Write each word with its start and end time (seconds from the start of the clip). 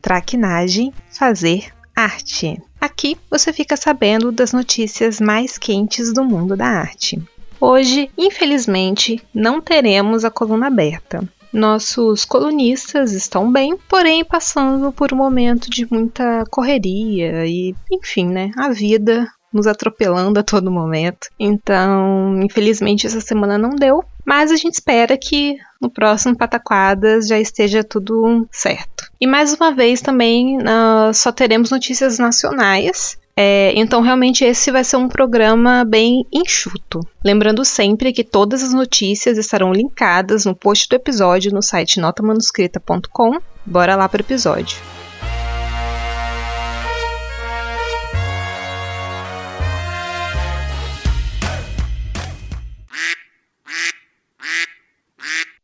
traquinagem, 0.00 0.92
fazer 1.10 1.72
arte. 1.94 2.60
Aqui 2.80 3.16
você 3.30 3.52
fica 3.52 3.76
sabendo 3.76 4.32
das 4.32 4.52
notícias 4.52 5.20
mais 5.20 5.58
quentes 5.58 6.12
do 6.12 6.24
mundo 6.24 6.56
da 6.56 6.66
arte. 6.66 7.22
Hoje, 7.60 8.10
infelizmente, 8.16 9.22
não 9.34 9.60
teremos 9.60 10.24
a 10.24 10.30
coluna 10.30 10.68
aberta. 10.68 11.28
Nossos 11.52 12.24
colunistas 12.24 13.12
estão 13.12 13.52
bem, 13.52 13.76
porém 13.88 14.24
passando 14.24 14.92
por 14.92 15.12
um 15.12 15.16
momento 15.16 15.68
de 15.68 15.86
muita 15.90 16.44
correria 16.50 17.44
e, 17.46 17.74
enfim, 17.92 18.28
né? 18.28 18.50
A 18.56 18.70
vida 18.70 19.28
nos 19.52 19.66
atropelando 19.66 20.38
a 20.38 20.42
todo 20.42 20.70
momento. 20.70 21.28
Então, 21.38 22.40
infelizmente, 22.42 23.06
essa 23.06 23.20
semana 23.20 23.58
não 23.58 23.70
deu. 23.70 24.04
Mas 24.24 24.50
a 24.50 24.56
gente 24.56 24.74
espera 24.74 25.16
que 25.16 25.56
no 25.80 25.90
próximo 25.90 26.36
Pataquadas 26.36 27.26
já 27.26 27.38
esteja 27.38 27.82
tudo 27.82 28.46
certo. 28.50 29.10
E 29.20 29.26
mais 29.26 29.54
uma 29.54 29.72
vez 29.72 30.00
também 30.00 30.58
uh, 30.58 31.12
só 31.12 31.32
teremos 31.32 31.70
notícias 31.70 32.18
nacionais. 32.18 33.18
É, 33.36 33.72
então, 33.74 34.02
realmente, 34.02 34.44
esse 34.44 34.70
vai 34.70 34.84
ser 34.84 34.96
um 34.96 35.08
programa 35.08 35.84
bem 35.84 36.26
enxuto. 36.30 37.00
Lembrando 37.24 37.64
sempre 37.64 38.12
que 38.12 38.22
todas 38.22 38.62
as 38.62 38.74
notícias 38.74 39.38
estarão 39.38 39.72
linkadas 39.72 40.44
no 40.44 40.54
post 40.54 40.88
do 40.88 40.96
episódio 40.96 41.52
no 41.52 41.62
site 41.62 42.00
notamanuscrita.com. 42.00 43.38
Bora 43.64 43.96
lá 43.96 44.08
para 44.08 44.20
o 44.20 44.24
episódio. 44.24 44.76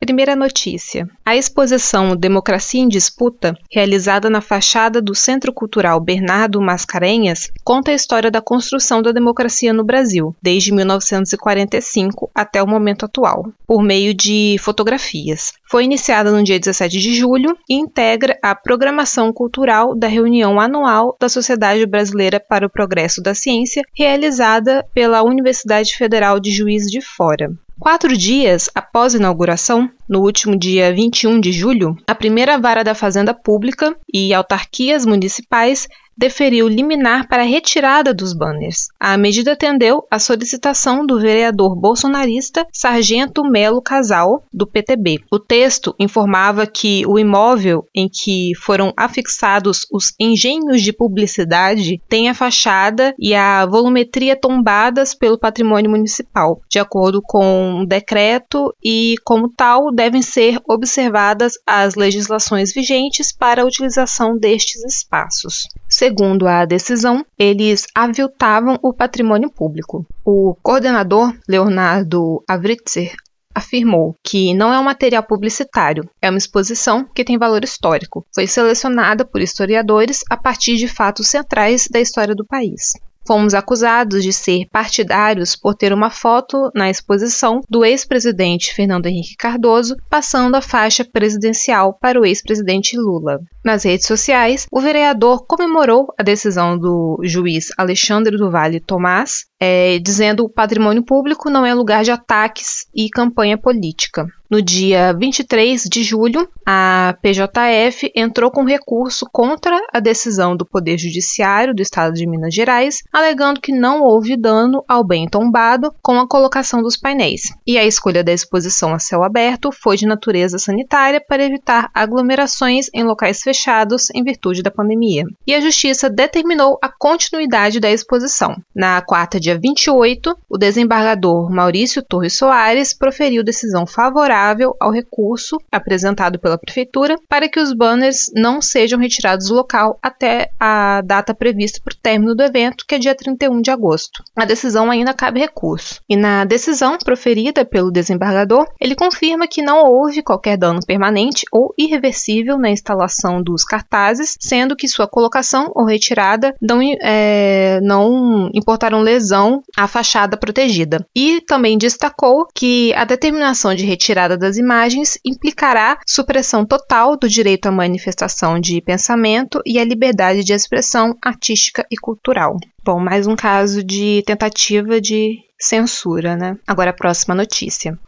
Primeira 0.07 0.37
notícia: 0.37 1.11
a 1.25 1.35
exposição 1.35 2.15
Democracia 2.15 2.81
em 2.81 2.87
Disputa, 2.87 3.59
realizada 3.69 4.31
na 4.31 4.41
fachada 4.41 5.03
do 5.03 5.17
Centro 5.17 5.53
Cultural 5.53 5.99
Bernardo 5.99 6.61
Mascarenhas, 6.61 7.51
conta 7.65 7.91
a 7.91 7.94
história 7.94 8.31
da 8.31 8.41
construção 8.41 9.03
da 9.03 9.11
democracia 9.11 9.72
no 9.72 9.83
Brasil, 9.83 10.33
desde 10.41 10.72
1945 10.72 12.31
até 12.33 12.62
o 12.62 12.69
momento 12.69 13.05
atual, 13.05 13.49
por 13.66 13.83
meio 13.83 14.15
de 14.15 14.55
fotografias. 14.61 15.53
Foi 15.69 15.83
iniciada 15.83 16.31
no 16.31 16.45
dia 16.45 16.61
17 16.61 17.00
de 17.00 17.12
julho 17.12 17.59
e 17.69 17.75
integra 17.75 18.39
a 18.41 18.55
programação 18.55 19.33
cultural 19.33 19.93
da 19.93 20.06
reunião 20.06 20.61
anual 20.61 21.16
da 21.19 21.28
Sociedade 21.28 21.84
Brasileira 21.84 22.39
para 22.39 22.65
o 22.65 22.71
Progresso 22.71 23.21
da 23.21 23.34
Ciência, 23.34 23.83
realizada 23.93 24.87
pela 24.95 25.25
Universidade 25.25 25.97
Federal 25.97 26.39
de 26.39 26.53
Juiz 26.53 26.84
de 26.84 27.00
Fora. 27.00 27.50
Quatro 27.78 28.16
dias 28.16 28.71
após 28.75 29.15
a 29.15 29.19
inauguração, 29.19 29.91
no 30.09 30.21
último 30.21 30.56
dia 30.56 30.93
21 30.93 31.41
de 31.41 31.53
julho, 31.53 31.97
a 32.06 32.15
primeira 32.15 32.59
vara 32.59 32.84
da 32.84 32.94
Fazenda 32.94 33.34
Pública 33.34 33.97
e 34.12 34.33
autarquias 34.33 35.05
municipais 35.05 35.89
deferiu 36.17 36.67
liminar 36.67 37.28
para 37.28 37.43
a 37.43 37.47
retirada 37.47 38.15
dos 38.15 38.33
banners. 38.33 38.89
A 38.99 39.16
medida 39.19 39.53
atendeu 39.53 40.06
à 40.11 40.19
solicitação 40.19 41.05
do 41.05 41.21
vereador 41.21 41.77
bolsonarista 41.77 42.66
Sargento 42.72 43.45
Melo 43.45 43.83
Casal, 43.83 44.45
do 44.53 44.66
PTB. 44.66 45.21
O 45.31 45.39
texto 45.39 45.95
informava 45.99 46.66
que 46.66 47.05
o 47.06 47.19
imóvel 47.19 47.87
em 47.95 48.09
que 48.09 48.53
foram 48.56 48.93
afixados 48.97 49.87
os 49.93 50.15
engenhos 50.19 50.81
de 50.81 50.93
publicidade 50.93 52.00
tem 52.09 52.28
a 52.31 52.34
fachada 52.34 53.15
e 53.19 53.34
a 53.34 53.66
volumetria 53.66 54.37
tombadas 54.37 55.15
pelo 55.15 55.39
patrimônio 55.39 55.91
municipal, 55.91 56.61
de 56.69 56.78
acordo 56.78 57.21
com 57.22 57.81
o 57.83 57.87
decreto, 57.87 58.75
e, 58.83 59.16
como 59.25 59.50
tal, 59.50 59.93
devem 59.97 60.21
ser 60.21 60.61
observadas 60.69 61.55
as 61.67 61.95
legislações 61.95 62.73
vigentes 62.73 63.33
para 63.33 63.62
a 63.62 63.65
utilização 63.65 64.37
destes 64.37 64.84
espaços. 64.84 65.67
Segundo 65.89 66.47
a 66.47 66.67
decisão, 66.67 67.25
eles 67.39 67.87
aviltavam 67.95 68.79
o 68.83 68.93
patrimônio 68.93 69.51
público. 69.51 70.07
O 70.25 70.55
coordenador, 70.62 71.34
Leonardo 71.49 72.45
Avritzer, 72.47 73.15
afirmou 73.55 74.15
que 74.23 74.53
não 74.53 74.71
é 74.71 74.79
um 74.79 74.84
material 74.84 75.23
publicitário, 75.23 76.07
é 76.21 76.28
uma 76.28 76.37
exposição 76.37 77.09
que 77.15 77.25
tem 77.25 77.39
valor 77.39 77.65
histórico. 77.65 78.27
Foi 78.34 78.47
selecionada 78.47 79.25
por 79.25 79.41
historiadores 79.41 80.23
a 80.28 80.37
partir 80.37 80.77
de 80.77 80.87
fatos 80.87 81.28
centrais 81.28 81.89
da 81.91 81.99
história 81.99 82.34
do 82.34 82.45
país. 82.45 82.93
Fomos 83.26 83.54
acusados 83.54 84.22
de 84.22 84.32
ser 84.32 84.66
partidários 84.70 85.56
por 85.56 85.75
ter 85.75 85.92
uma 85.92 86.10
foto 86.10 86.70
na 86.75 86.88
exposição 86.88 87.60
do 87.69 87.84
ex-presidente 87.84 88.75
Fernando 88.75 89.06
Henrique 89.06 89.37
Cardoso 89.37 89.97
passando 90.09 90.54
a 90.54 90.60
faixa 90.60 91.04
presidencial 91.04 91.98
para 92.00 92.20
o 92.20 92.25
ex-presidente 92.25 92.97
Lula. 92.97 93.41
Nas 93.65 93.84
redes 93.84 94.06
sociais, 94.06 94.66
o 94.70 94.81
vereador 94.81 95.44
comemorou 95.47 96.06
a 96.19 96.22
decisão 96.22 96.78
do 96.78 97.19
juiz 97.25 97.69
Alexandre 97.76 98.36
do 98.36 98.50
Vale 98.50 98.78
Tomás, 98.78 99.47
é, 99.61 99.99
dizendo 99.99 100.44
que 100.44 100.50
o 100.50 100.55
patrimônio 100.55 101.05
público 101.05 101.50
não 101.50 101.65
é 101.65 101.72
lugar 101.72 102.05
de 102.05 102.11
ataques 102.11 102.87
e 102.94 103.09
campanha 103.09 103.59
política. 103.59 104.27
No 104.49 104.62
dia 104.62 105.12
23 105.12 105.83
de 105.91 106.05
julho, 106.05 106.49
a 106.65 107.17
PJF 107.21 108.12
entrou 108.15 108.49
com 108.49 108.65
recurso 108.65 109.27
contra 109.33 109.77
a 109.93 109.99
decisão 109.99 110.56
do 110.56 110.65
Poder 110.65 110.97
Judiciário 110.97 111.75
do 111.75 111.83
Estado 111.83 112.15
de 112.15 112.28
Minas 112.28 112.55
Gerais, 112.55 113.03
alegando 113.12 113.61
que 113.61 113.72
não 113.72 114.03
houve 114.03 114.37
dano 114.37 114.84
ao 114.87 115.05
bem 115.05 115.28
tombado 115.28 115.93
com 116.00 116.21
a 116.21 116.28
colocação 116.28 116.81
dos 116.81 116.97
painéis. 116.97 117.43
E 117.66 117.77
a 117.77 117.84
escolha 117.84 118.22
da 118.22 118.33
exposição 118.33 118.95
a 118.95 119.00
céu 119.00 119.25
aberto 119.25 119.71
foi 119.72 119.97
de 119.97 120.06
natureza 120.06 120.59
sanitária 120.61 121.21
para 121.21 121.45
evitar 121.45 121.91
aglomerações 121.93 122.87
em 122.95 123.03
locais 123.03 123.41
fechados 123.41 124.11
em 124.15 124.22
virtude 124.22 124.62
da 124.62 124.71
pandemia. 124.71 125.25
E 125.45 125.55
a 125.55 125.61
Justiça 125.61 126.09
determinou 126.09 126.78
a 126.81 126.89
continuidade 126.89 127.81
da 127.81 127.91
exposição. 127.91 128.55
Na 128.75 129.03
quarta, 129.03 129.41
dia 129.47 129.59
28, 129.62 130.37
o 130.51 130.59
desembargador 130.59 131.49
Maurício 131.49 132.03
Torres 132.03 132.37
Soares 132.37 132.93
proferiu 132.93 133.45
decisão 133.45 133.87
favorável 133.87 134.75
ao 134.81 134.91
recurso 134.91 135.57
apresentado 135.71 136.37
pela 136.37 136.59
Prefeitura 136.59 137.16
para 137.28 137.48
que 137.48 137.60
os 137.60 137.72
banners 137.72 138.28
não 138.34 138.60
sejam 138.60 138.98
retirados 138.98 139.47
do 139.47 139.54
local 139.54 140.01
até 140.03 140.51
a 140.59 141.01
data 141.03 141.33
prevista 141.33 141.81
para 141.84 141.95
o 141.95 142.01
término 142.03 142.34
do 142.34 142.43
evento, 142.43 142.84
que 142.89 142.97
é 142.97 142.98
dia 142.98 143.15
31 143.15 143.60
de 143.60 143.71
agosto. 143.71 144.25
A 144.34 144.45
decisão 144.45 144.91
ainda 144.91 145.15
cabe 145.15 145.39
recurso. 145.39 146.01
E 146.09 146.16
na 146.16 146.45
decisão 146.45 146.99
proferida 146.99 147.65
pelo 147.65 147.92
desembargador, 147.92 148.66
ele 148.81 148.97
confirma 148.97 149.47
que 149.47 149.63
não 149.63 149.84
houve 149.84 150.25
qualquer 150.25 150.57
dano 150.57 150.81
permanente 150.84 151.47
ou 151.53 151.72
irreversível 151.78 152.59
na 152.59 152.71
instalação 152.71 153.41
dos 153.41 153.65
cartazes, 153.65 154.37
sendo 154.41 154.75
que 154.75 154.89
sua 154.89 155.07
colocação 155.07 155.71
ou 155.72 155.84
retirada 155.84 156.53
não, 156.60 156.81
é, 157.01 157.78
não 157.83 158.51
importaram 158.53 159.01
lesão 159.01 159.35
à 159.77 159.86
fachada 159.86 160.36
protegida. 160.36 161.06
E 161.15 161.41
também 161.41 161.78
destacou 161.78 162.47
que 162.54 162.92
a 162.94 163.04
determinação 163.04 163.74
de 163.74 163.84
retirada 163.84 164.36
das 164.36 164.56
imagens 164.56 165.18
implicará 165.24 165.98
supressão 166.06 166.65
total 166.65 167.16
do 167.16 167.28
direito 167.28 167.66
à 167.66 167.72
manifestação 167.72 168.59
de 168.59 168.80
pensamento 168.80 169.60
e 169.65 169.78
à 169.78 169.84
liberdade 169.84 170.44
de 170.44 170.53
expressão 170.53 171.16
artística 171.22 171.86
e 171.91 171.97
cultural. 171.97 172.56
Bom, 172.84 173.00
mais 173.00 173.27
um 173.27 173.34
caso 173.34 173.83
de 173.83 174.22
tentativa 174.27 175.00
de 175.00 175.39
censura, 175.59 176.36
né? 176.36 176.56
Agora 176.66 176.91
a 176.91 176.94
próxima 176.94 177.34
notícia. 177.34 177.98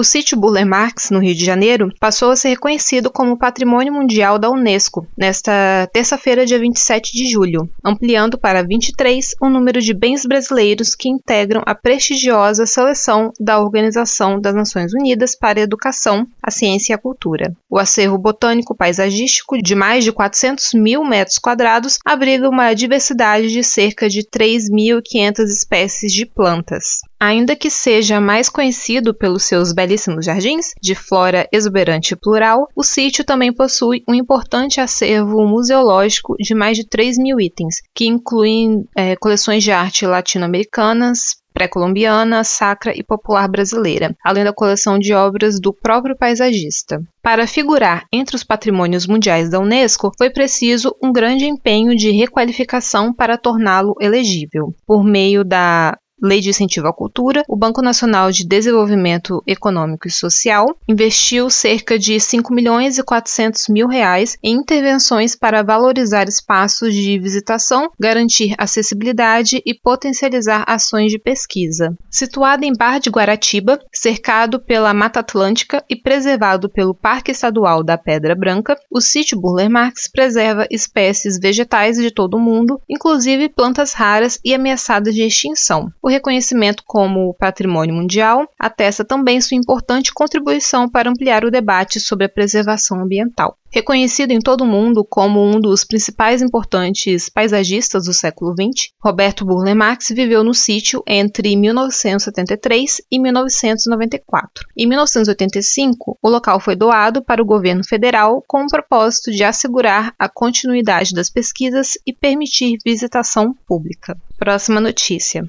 O 0.00 0.02
sítio 0.02 0.40
Burle 0.40 0.64
Marx, 0.64 1.10
no 1.10 1.18
Rio 1.18 1.34
de 1.34 1.44
Janeiro, 1.44 1.92
passou 2.00 2.30
a 2.30 2.36
ser 2.36 2.48
reconhecido 2.48 3.10
como 3.10 3.36
Patrimônio 3.36 3.92
Mundial 3.92 4.38
da 4.38 4.48
Unesco 4.48 5.06
nesta 5.14 5.86
terça-feira, 5.92 6.46
dia 6.46 6.58
27 6.58 7.12
de 7.12 7.30
julho, 7.30 7.68
ampliando 7.84 8.38
para 8.38 8.66
23 8.66 9.34
o 9.42 9.50
número 9.50 9.78
de 9.78 9.92
bens 9.92 10.24
brasileiros 10.24 10.94
que 10.94 11.10
integram 11.10 11.62
a 11.66 11.74
prestigiosa 11.74 12.64
seleção 12.64 13.30
da 13.38 13.60
Organização 13.60 14.40
das 14.40 14.54
Nações 14.54 14.94
Unidas 14.94 15.36
para 15.36 15.60
a 15.60 15.64
Educação, 15.64 16.26
a 16.42 16.50
Ciência 16.50 16.94
e 16.94 16.94
a 16.94 16.98
Cultura. 16.98 17.54
O 17.68 17.78
acervo 17.78 18.16
botânico 18.16 18.74
paisagístico, 18.74 19.58
de 19.58 19.74
mais 19.74 20.02
de 20.02 20.12
400 20.12 20.72
mil 20.72 21.04
metros 21.04 21.36
quadrados, 21.36 21.98
abriga 22.06 22.48
uma 22.48 22.72
diversidade 22.72 23.48
de 23.48 23.62
cerca 23.62 24.08
de 24.08 24.22
3.500 24.22 25.44
espécies 25.44 26.10
de 26.10 26.24
plantas. 26.24 27.00
Ainda 27.22 27.54
que 27.54 27.68
seja 27.68 28.18
mais 28.18 28.48
conhecido 28.48 29.12
pelos 29.12 29.42
seus 29.42 29.74
belíssimos 29.90 30.24
jardins, 30.24 30.72
de 30.80 30.94
flora 30.94 31.48
exuberante 31.52 32.14
e 32.14 32.16
plural, 32.16 32.68
o 32.76 32.84
sítio 32.84 33.24
também 33.24 33.52
possui 33.52 34.04
um 34.08 34.14
importante 34.14 34.80
acervo 34.80 35.44
museológico 35.44 36.36
de 36.38 36.54
mais 36.54 36.76
de 36.76 36.86
3 36.86 37.18
mil 37.18 37.40
itens, 37.40 37.76
que 37.92 38.06
incluem 38.06 38.84
é, 38.96 39.16
coleções 39.16 39.64
de 39.64 39.72
arte 39.72 40.06
latino-americanas, 40.06 41.40
pré-colombiana, 41.52 42.44
sacra 42.44 42.92
e 42.96 43.02
popular 43.02 43.48
brasileira, 43.48 44.14
além 44.24 44.44
da 44.44 44.52
coleção 44.52 44.98
de 44.98 45.12
obras 45.12 45.60
do 45.60 45.72
próprio 45.72 46.16
paisagista. 46.16 47.02
Para 47.22 47.46
figurar 47.46 48.04
entre 48.12 48.36
os 48.36 48.44
patrimônios 48.44 49.06
mundiais 49.06 49.50
da 49.50 49.58
Unesco, 49.58 50.10
foi 50.16 50.30
preciso 50.30 50.94
um 51.02 51.12
grande 51.12 51.44
empenho 51.44 51.94
de 51.96 52.10
requalificação 52.10 53.12
para 53.12 53.36
torná-lo 53.36 53.94
elegível, 54.00 54.72
por 54.86 55.04
meio 55.04 55.44
da 55.44 55.98
Lei 56.22 56.40
de 56.40 56.50
Incentivo 56.50 56.86
à 56.86 56.92
Cultura, 56.92 57.42
o 57.48 57.56
Banco 57.56 57.80
Nacional 57.80 58.30
de 58.30 58.46
Desenvolvimento 58.46 59.42
Econômico 59.46 60.06
e 60.06 60.10
Social 60.10 60.66
investiu 60.86 61.48
cerca 61.48 61.98
de 61.98 62.20
5 62.20 62.52
milhões 62.52 62.98
e 62.98 63.02
400 63.02 63.68
mil 63.68 63.88
reais 63.88 64.36
em 64.42 64.54
intervenções 64.54 65.34
para 65.34 65.62
valorizar 65.62 66.28
espaços 66.28 66.92
de 66.92 67.18
visitação, 67.18 67.90
garantir 67.98 68.54
acessibilidade 68.58 69.62
e 69.64 69.72
potencializar 69.72 70.62
ações 70.66 71.10
de 71.10 71.18
pesquisa. 71.18 71.96
Situado 72.10 72.66
em 72.66 72.76
Bar 72.76 73.00
de 73.00 73.08
Guaratiba, 73.08 73.78
cercado 73.90 74.60
pela 74.60 74.92
Mata 74.92 75.20
Atlântica 75.20 75.82
e 75.88 75.96
preservado 75.96 76.68
pelo 76.68 76.94
Parque 76.94 77.30
Estadual 77.30 77.82
da 77.82 77.96
Pedra 77.96 78.34
Branca, 78.34 78.76
o 78.90 79.00
sítio 79.00 79.40
Burle 79.40 79.70
Marx 79.70 80.06
preserva 80.06 80.66
espécies 80.70 81.38
vegetais 81.40 81.96
de 81.96 82.10
todo 82.10 82.34
o 82.34 82.40
mundo, 82.40 82.78
inclusive 82.90 83.48
plantas 83.48 83.94
raras 83.94 84.38
e 84.44 84.54
ameaçadas 84.54 85.14
de 85.14 85.22
extinção. 85.22 85.90
O 86.02 86.09
reconhecimento 86.10 86.82
como 86.86 87.34
patrimônio 87.34 87.94
mundial 87.94 88.46
atesta 88.58 89.04
também 89.04 89.40
sua 89.40 89.56
importante 89.56 90.12
contribuição 90.12 90.88
para 90.88 91.10
ampliar 91.10 91.44
o 91.44 91.50
debate 91.50 91.98
sobre 91.98 92.26
a 92.26 92.28
preservação 92.28 93.00
ambiental. 93.00 93.56
Reconhecido 93.72 94.32
em 94.32 94.40
todo 94.40 94.62
o 94.62 94.66
mundo 94.66 95.06
como 95.08 95.40
um 95.40 95.60
dos 95.60 95.84
principais 95.84 96.42
importantes 96.42 97.28
paisagistas 97.28 98.04
do 98.04 98.12
século 98.12 98.52
XX, 98.52 98.90
Roberto 99.00 99.44
Burle 99.44 99.76
Marx 99.76 100.08
viveu 100.08 100.42
no 100.42 100.52
sítio 100.52 101.04
entre 101.06 101.54
1973 101.54 103.00
e 103.08 103.20
1994. 103.20 104.66
Em 104.76 104.88
1985, 104.88 106.18
o 106.20 106.28
local 106.28 106.58
foi 106.58 106.74
doado 106.74 107.22
para 107.22 107.40
o 107.40 107.46
governo 107.46 107.84
federal 107.84 108.42
com 108.48 108.64
o 108.64 108.68
propósito 108.68 109.30
de 109.30 109.44
assegurar 109.44 110.12
a 110.18 110.28
continuidade 110.28 111.14
das 111.14 111.30
pesquisas 111.30 111.92
e 112.04 112.12
permitir 112.12 112.76
visitação 112.84 113.54
pública. 113.68 114.18
Próxima 114.36 114.80
notícia 114.80 115.44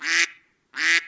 Beep, 0.00 0.28
beep. 0.74 1.07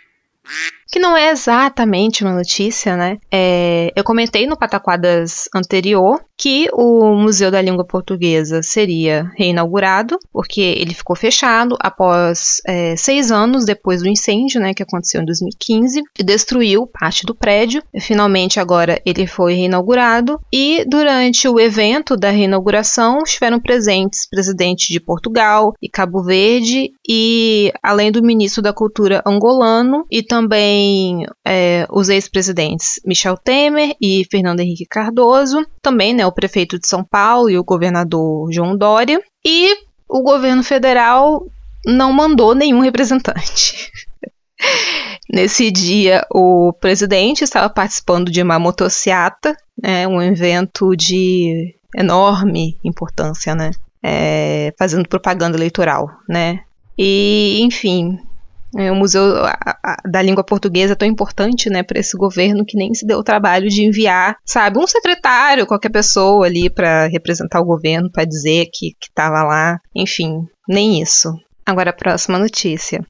Que 0.90 0.98
não 0.98 1.16
é 1.16 1.30
exatamente 1.30 2.24
uma 2.24 2.34
notícia, 2.34 2.96
né? 2.96 3.18
É, 3.30 3.92
eu 3.94 4.02
comentei 4.02 4.46
no 4.46 4.56
Pataquadas 4.56 5.48
anterior 5.54 6.20
que 6.36 6.68
o 6.72 7.14
Museu 7.16 7.50
da 7.50 7.60
Língua 7.60 7.84
Portuguesa 7.84 8.62
seria 8.62 9.30
reinaugurado, 9.36 10.18
porque 10.32 10.62
ele 10.62 10.94
ficou 10.94 11.14
fechado 11.14 11.76
após 11.78 12.62
é, 12.66 12.96
seis 12.96 13.30
anos 13.30 13.66
depois 13.66 14.00
do 14.02 14.08
incêndio, 14.08 14.58
né, 14.58 14.72
que 14.72 14.82
aconteceu 14.82 15.20
em 15.20 15.26
2015, 15.26 16.00
e 16.18 16.22
destruiu 16.24 16.86
parte 16.86 17.26
do 17.26 17.34
prédio. 17.34 17.82
Finalmente, 18.00 18.58
agora 18.58 19.00
ele 19.04 19.26
foi 19.26 19.52
reinaugurado 19.52 20.40
e 20.50 20.82
durante 20.88 21.46
o 21.46 21.60
evento 21.60 22.16
da 22.16 22.30
reinauguração 22.30 23.18
estiveram 23.22 23.60
presentes 23.60 24.26
presidente 24.26 24.90
de 24.90 24.98
Portugal 24.98 25.74
e 25.82 25.90
Cabo 25.90 26.22
Verde 26.22 26.90
e 27.06 27.70
além 27.82 28.10
do 28.10 28.22
ministro 28.22 28.62
da 28.62 28.72
Cultura 28.72 29.22
angolano 29.26 30.06
e 30.10 30.22
também 30.22 30.79
é, 31.46 31.86
os 31.90 32.08
ex-presidentes 32.08 33.00
Michel 33.04 33.36
Temer 33.36 33.94
e 34.00 34.24
Fernando 34.30 34.60
Henrique 34.60 34.86
Cardoso, 34.86 35.66
também 35.82 36.14
né, 36.14 36.26
o 36.26 36.32
prefeito 36.32 36.78
de 36.78 36.86
São 36.86 37.04
Paulo 37.04 37.50
e 37.50 37.58
o 37.58 37.64
governador 37.64 38.52
João 38.52 38.76
Dória. 38.76 39.20
E 39.44 39.76
o 40.08 40.22
governo 40.22 40.62
federal 40.62 41.46
não 41.86 42.12
mandou 42.12 42.54
nenhum 42.54 42.80
representante. 42.80 43.90
Nesse 45.32 45.70
dia, 45.70 46.26
o 46.30 46.72
presidente 46.72 47.44
estava 47.44 47.70
participando 47.70 48.30
de 48.30 48.42
uma 48.42 48.58
motociata, 48.58 49.56
né, 49.80 50.06
um 50.06 50.20
evento 50.20 50.94
de 50.96 51.74
enorme 51.96 52.78
importância, 52.84 53.54
né, 53.54 53.70
é, 54.02 54.74
fazendo 54.78 55.08
propaganda 55.08 55.56
eleitoral, 55.56 56.10
né. 56.28 56.60
E, 56.98 57.60
enfim, 57.62 58.18
é, 58.76 58.90
o 58.90 58.94
Museu 58.94 59.22
da 60.04 60.22
Língua 60.22 60.44
Portuguesa 60.44 60.92
é 60.92 60.96
tão 60.96 61.08
importante, 61.08 61.68
né, 61.68 61.82
para 61.82 61.98
esse 61.98 62.16
governo 62.16 62.64
que 62.64 62.76
nem 62.76 62.94
se 62.94 63.06
deu 63.06 63.18
o 63.18 63.24
trabalho 63.24 63.68
de 63.68 63.84
enviar, 63.84 64.36
sabe, 64.44 64.78
um 64.78 64.86
secretário, 64.86 65.66
qualquer 65.66 65.90
pessoa 65.90 66.46
ali 66.46 66.70
para 66.70 67.06
representar 67.06 67.60
o 67.60 67.64
governo, 67.64 68.10
para 68.10 68.24
dizer 68.24 68.66
que 68.72 68.94
estava 69.00 69.42
lá, 69.42 69.78
enfim, 69.94 70.46
nem 70.68 71.00
isso. 71.00 71.32
Agora 71.66 71.90
a 71.90 71.94
próxima 71.94 72.38
notícia. 72.38 73.04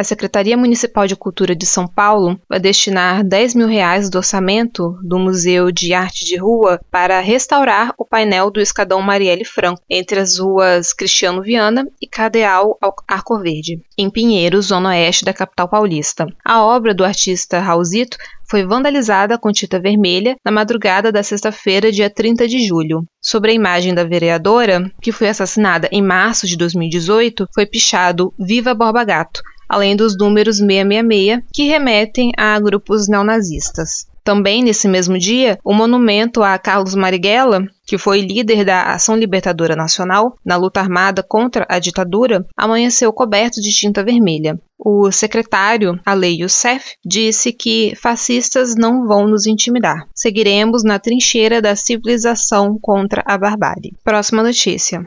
A 0.00 0.04
Secretaria 0.04 0.56
Municipal 0.56 1.08
de 1.08 1.16
Cultura 1.16 1.56
de 1.56 1.66
São 1.66 1.88
Paulo 1.88 2.40
vai 2.48 2.60
destinar 2.60 3.24
10 3.24 3.56
mil 3.56 3.66
reais 3.66 4.08
do 4.08 4.18
orçamento 4.18 4.96
do 5.02 5.18
Museu 5.18 5.72
de 5.72 5.92
Arte 5.92 6.24
de 6.24 6.36
Rua 6.36 6.80
para 6.88 7.18
restaurar 7.18 7.92
o 7.98 8.04
painel 8.04 8.48
do 8.48 8.60
escadão 8.60 9.02
Marielle 9.02 9.44
Franco 9.44 9.82
entre 9.90 10.20
as 10.20 10.38
ruas 10.38 10.92
Cristiano 10.92 11.42
Viana 11.42 11.84
e 12.00 12.06
Cadeal 12.06 12.78
Arco 13.08 13.40
Verde, 13.40 13.82
em 13.98 14.08
Pinheiros, 14.08 14.66
zona 14.66 14.90
oeste 14.90 15.24
da 15.24 15.32
capital 15.32 15.68
paulista. 15.68 16.28
A 16.44 16.64
obra 16.64 16.94
do 16.94 17.04
artista 17.04 17.58
Raulzito 17.58 18.16
foi 18.48 18.64
vandalizada 18.64 19.36
com 19.36 19.50
tinta 19.50 19.80
vermelha 19.80 20.36
na 20.44 20.52
madrugada 20.52 21.10
da 21.10 21.24
sexta-feira, 21.24 21.90
dia 21.90 22.08
30 22.08 22.46
de 22.46 22.64
julho. 22.64 23.04
Sobre 23.20 23.50
a 23.50 23.54
imagem 23.54 23.92
da 23.92 24.04
vereadora, 24.04 24.88
que 25.02 25.10
foi 25.10 25.28
assassinada 25.28 25.88
em 25.90 26.00
março 26.00 26.46
de 26.46 26.56
2018, 26.56 27.48
foi 27.52 27.66
pichado 27.66 28.32
Viva 28.38 28.72
Borba 28.74 29.02
Gato, 29.02 29.42
além 29.68 29.94
dos 29.94 30.16
números 30.16 30.56
666, 30.58 31.42
que 31.52 31.68
remetem 31.68 32.32
a 32.36 32.58
grupos 32.58 33.08
neonazistas. 33.08 34.06
Também 34.28 34.62
nesse 34.62 34.86
mesmo 34.86 35.18
dia, 35.18 35.58
o 35.64 35.72
monumento 35.72 36.42
a 36.42 36.58
Carlos 36.58 36.94
Marighella, 36.94 37.66
que 37.86 37.96
foi 37.96 38.20
líder 38.20 38.62
da 38.62 38.92
Ação 38.92 39.16
Libertadora 39.16 39.74
Nacional 39.74 40.36
na 40.44 40.54
luta 40.54 40.80
armada 40.80 41.22
contra 41.22 41.64
a 41.66 41.78
ditadura, 41.78 42.46
amanheceu 42.54 43.10
coberto 43.10 43.58
de 43.62 43.70
tinta 43.70 44.04
vermelha. 44.04 44.60
O 44.78 45.10
secretário 45.10 45.98
Alei 46.04 46.42
Youssef 46.42 46.92
disse 47.02 47.54
que 47.54 47.94
fascistas 47.96 48.74
não 48.76 49.06
vão 49.06 49.26
nos 49.26 49.46
intimidar. 49.46 50.06
Seguiremos 50.14 50.84
na 50.84 50.98
trincheira 50.98 51.62
da 51.62 51.74
civilização 51.74 52.78
contra 52.78 53.22
a 53.26 53.38
barbárie. 53.38 53.96
Próxima 54.04 54.42
notícia. 54.42 55.06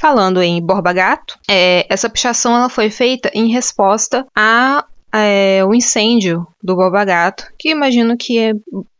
Falando 0.00 0.40
em 0.40 0.60
Borba 0.62 0.92
Gato, 0.92 1.38
é, 1.50 1.86
essa 1.88 2.08
pichação 2.08 2.54
ela 2.54 2.68
foi 2.68 2.90
feita 2.90 3.30
em 3.34 3.48
resposta 3.48 4.26
a 4.34 4.84
é, 5.12 5.60
incêndio 5.74 6.46
do 6.62 6.76
Borba 6.76 7.04
Gato, 7.04 7.44
que 7.58 7.70
imagino 7.70 8.16
que 8.16 8.50
a 8.50 8.52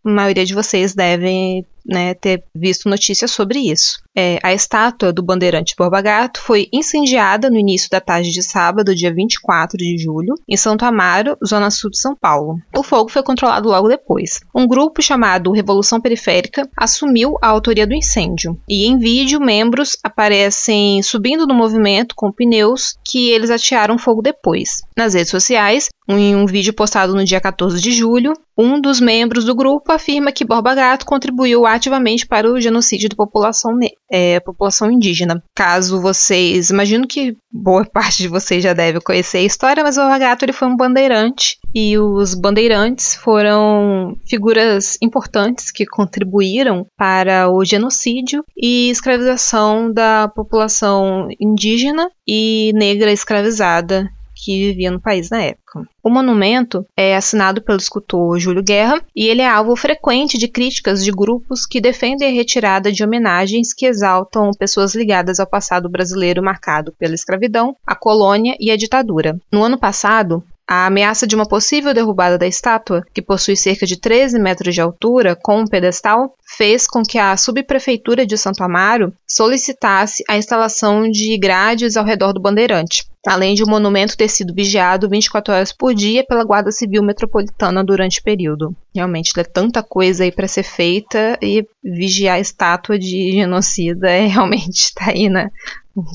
maioria 0.03 0.45
de 0.45 0.55
vocês 0.55 0.95
devem 0.95 1.65
né, 1.87 2.15
ter 2.15 2.43
visto 2.55 2.89
notícias 2.89 3.31
sobre 3.31 3.61
isso. 3.61 4.01
É, 4.21 4.41
a 4.43 4.53
estátua 4.53 5.13
do 5.13 5.23
bandeirante 5.23 5.77
Borba 5.79 6.03
Gato 6.03 6.41
foi 6.41 6.67
incendiada 6.73 7.49
no 7.49 7.57
início 7.57 7.89
da 7.89 8.01
tarde 8.01 8.33
de 8.33 8.43
sábado, 8.43 8.93
dia 8.93 9.15
24 9.15 9.79
de 9.79 9.97
julho, 9.97 10.35
em 10.49 10.57
Santo 10.57 10.85
Amaro, 10.85 11.37
zona 11.47 11.71
sul 11.71 11.89
de 11.89 12.01
São 12.01 12.17
Paulo. 12.17 12.59
O 12.77 12.83
fogo 12.83 13.13
foi 13.13 13.23
controlado 13.23 13.69
logo 13.69 13.87
depois. 13.87 14.41
Um 14.53 14.67
grupo 14.67 15.01
chamado 15.01 15.53
Revolução 15.53 16.01
Periférica 16.01 16.69
assumiu 16.77 17.37
a 17.41 17.47
autoria 17.47 17.87
do 17.87 17.95
incêndio, 17.95 18.59
e 18.69 18.89
em 18.89 18.99
vídeo 18.99 19.39
membros 19.39 19.97
aparecem 20.03 21.01
subindo 21.01 21.47
no 21.47 21.55
movimento 21.55 22.17
com 22.17 22.33
pneus 22.33 22.97
que 23.09 23.31
eles 23.31 23.51
atearam 23.51 23.97
fogo 23.99 24.21
depois. 24.21 24.83
Nas 24.97 25.15
redes 25.15 25.31
sociais, 25.31 25.91
em 26.09 26.35
um 26.35 26.47
vídeo 26.47 26.73
postado 26.73 27.15
no 27.15 27.23
dia 27.23 27.41
14 27.41 27.81
de 27.81 27.93
julho, 27.93 28.33
um 28.57 28.81
dos 28.81 28.99
membros 28.99 29.45
do 29.45 29.55
grupo 29.55 29.93
afirma 29.93 30.33
que 30.33 30.45
Borba 30.45 30.75
Gato 30.75 31.05
contribuiu 31.05 31.67
ativamente 31.67 32.27
para 32.27 32.51
o 32.51 32.61
genocídio 32.61 33.11
da 33.11 33.15
população 33.15 33.77
é 34.11 34.37
a 34.37 34.41
população 34.41 34.91
indígena. 34.91 35.43
Caso 35.55 36.01
vocês, 36.01 36.71
imagino 36.71 37.07
que 37.07 37.37
boa 37.51 37.85
parte 37.91 38.19
de 38.19 38.29
vocês 38.29 38.63
já 38.63 38.73
deve 38.73 39.01
conhecer 39.01 39.39
a 39.39 39.43
história, 39.43 39.83
mas 39.83 39.97
o 39.97 40.01
Lava 40.01 40.19
Gato 40.19 40.45
ele 40.45 40.53
foi 40.53 40.69
um 40.69 40.77
bandeirante 40.77 41.59
e 41.75 41.99
os 41.99 42.35
bandeirantes 42.35 43.15
foram 43.15 44.17
figuras 44.27 44.97
importantes 45.03 45.71
que 45.71 45.87
contribuíram 45.87 46.87
para 46.97 47.51
o 47.51 47.65
genocídio 47.65 48.45
e 48.57 48.91
escravização 48.91 49.93
da 49.93 50.29
população 50.35 51.29
indígena 51.41 52.11
e 52.27 52.73
negra 52.75 53.13
escravizada 53.13 54.11
que 54.39 54.69
vivia 54.69 54.91
no 54.91 55.01
país 55.01 55.31
na 55.31 55.43
época. 55.43 55.87
O 56.03 56.09
monumento 56.09 56.87
é 56.97 57.17
assinado 57.17 57.61
pelo 57.61 57.79
escultor 57.79 58.39
Júlio 58.39 58.63
Guerra 58.63 59.03
e 59.15 59.27
ele 59.27 59.43
é 59.43 59.49
alvo 59.49 59.75
frequente 59.75 60.39
de 60.39 60.49
críticas 60.49 61.05
de 61.05 61.11
grupos 61.11 61.67
que 61.67 61.81
defendem 61.81 62.29
a 62.29 62.33
retirada 62.33 62.93
de 62.93 63.03
homenagens 63.03 63.75
que 63.75 63.87
exaltam 63.87 64.53
pessoas 64.59 64.95
ligadas 64.95 65.41
ao 65.41 65.47
passado 65.47 65.89
brasileiro 65.89 66.43
marcado 66.43 66.95
pela 66.99 67.15
escravidão, 67.15 67.77
a 67.87 67.95
colônia 67.95 68.57
e 68.61 68.71
a 68.71 68.77
ditadura. 68.77 69.39
No 69.53 69.63
ano 69.63 69.79
passado, 69.79 70.43
a 70.69 70.85
ameaça 70.85 71.27
de 71.27 71.35
uma 71.35 71.49
possível 71.49 71.95
derrubada 71.95 72.37
da 72.37 72.47
estátua, 72.47 73.03
que 73.15 73.23
possui 73.23 73.57
cerca 73.57 73.87
de 73.87 73.99
13 73.99 74.39
metros 74.39 74.75
de 74.75 74.83
altura, 74.83 75.35
com 75.35 75.61
um 75.61 75.67
pedestal, 75.67 76.35
fez 76.57 76.87
com 76.87 77.03
que 77.03 77.19
a 77.19 77.35
subprefeitura 77.39 78.27
de 78.27 78.37
Santo 78.37 78.63
Amaro 78.63 79.13
solicitasse 79.27 80.23
a 80.29 80.37
instalação 80.37 81.11
de 81.11 81.39
grades 81.39 81.97
ao 81.97 82.05
redor 82.05 82.35
do 82.35 82.41
bandeirante, 82.41 83.07
além 83.27 83.55
de 83.55 83.65
o 83.65 83.69
monumento 83.69 84.17
ter 84.17 84.29
sido 84.29 84.55
vigiado 84.55 85.09
24 85.09 85.55
horas 85.55 85.73
por 85.73 85.95
dia 85.95 86.25
pela 86.27 86.45
Guarda 86.45 86.71
Civil 86.71 87.03
Metropolitana 87.03 87.83
durante 87.83 88.21
o 88.21 88.23
período. 88.23 88.77
Realmente, 88.95 89.33
é 89.39 89.45
tanta 89.45 89.83
coisa 89.83 90.25
aí 90.25 90.33
para 90.33 90.49
ser 90.49 90.65
feita 90.65 91.39
e 91.43 91.67
vigiar 91.83 92.37
a 92.37 92.41
estátua 92.41 92.99
de 92.99 93.33
genocida 93.33 94.11
é 94.11 94.27
realmente 94.29 94.85
está 94.85 95.11
aí 95.11 95.29
na 95.29 95.51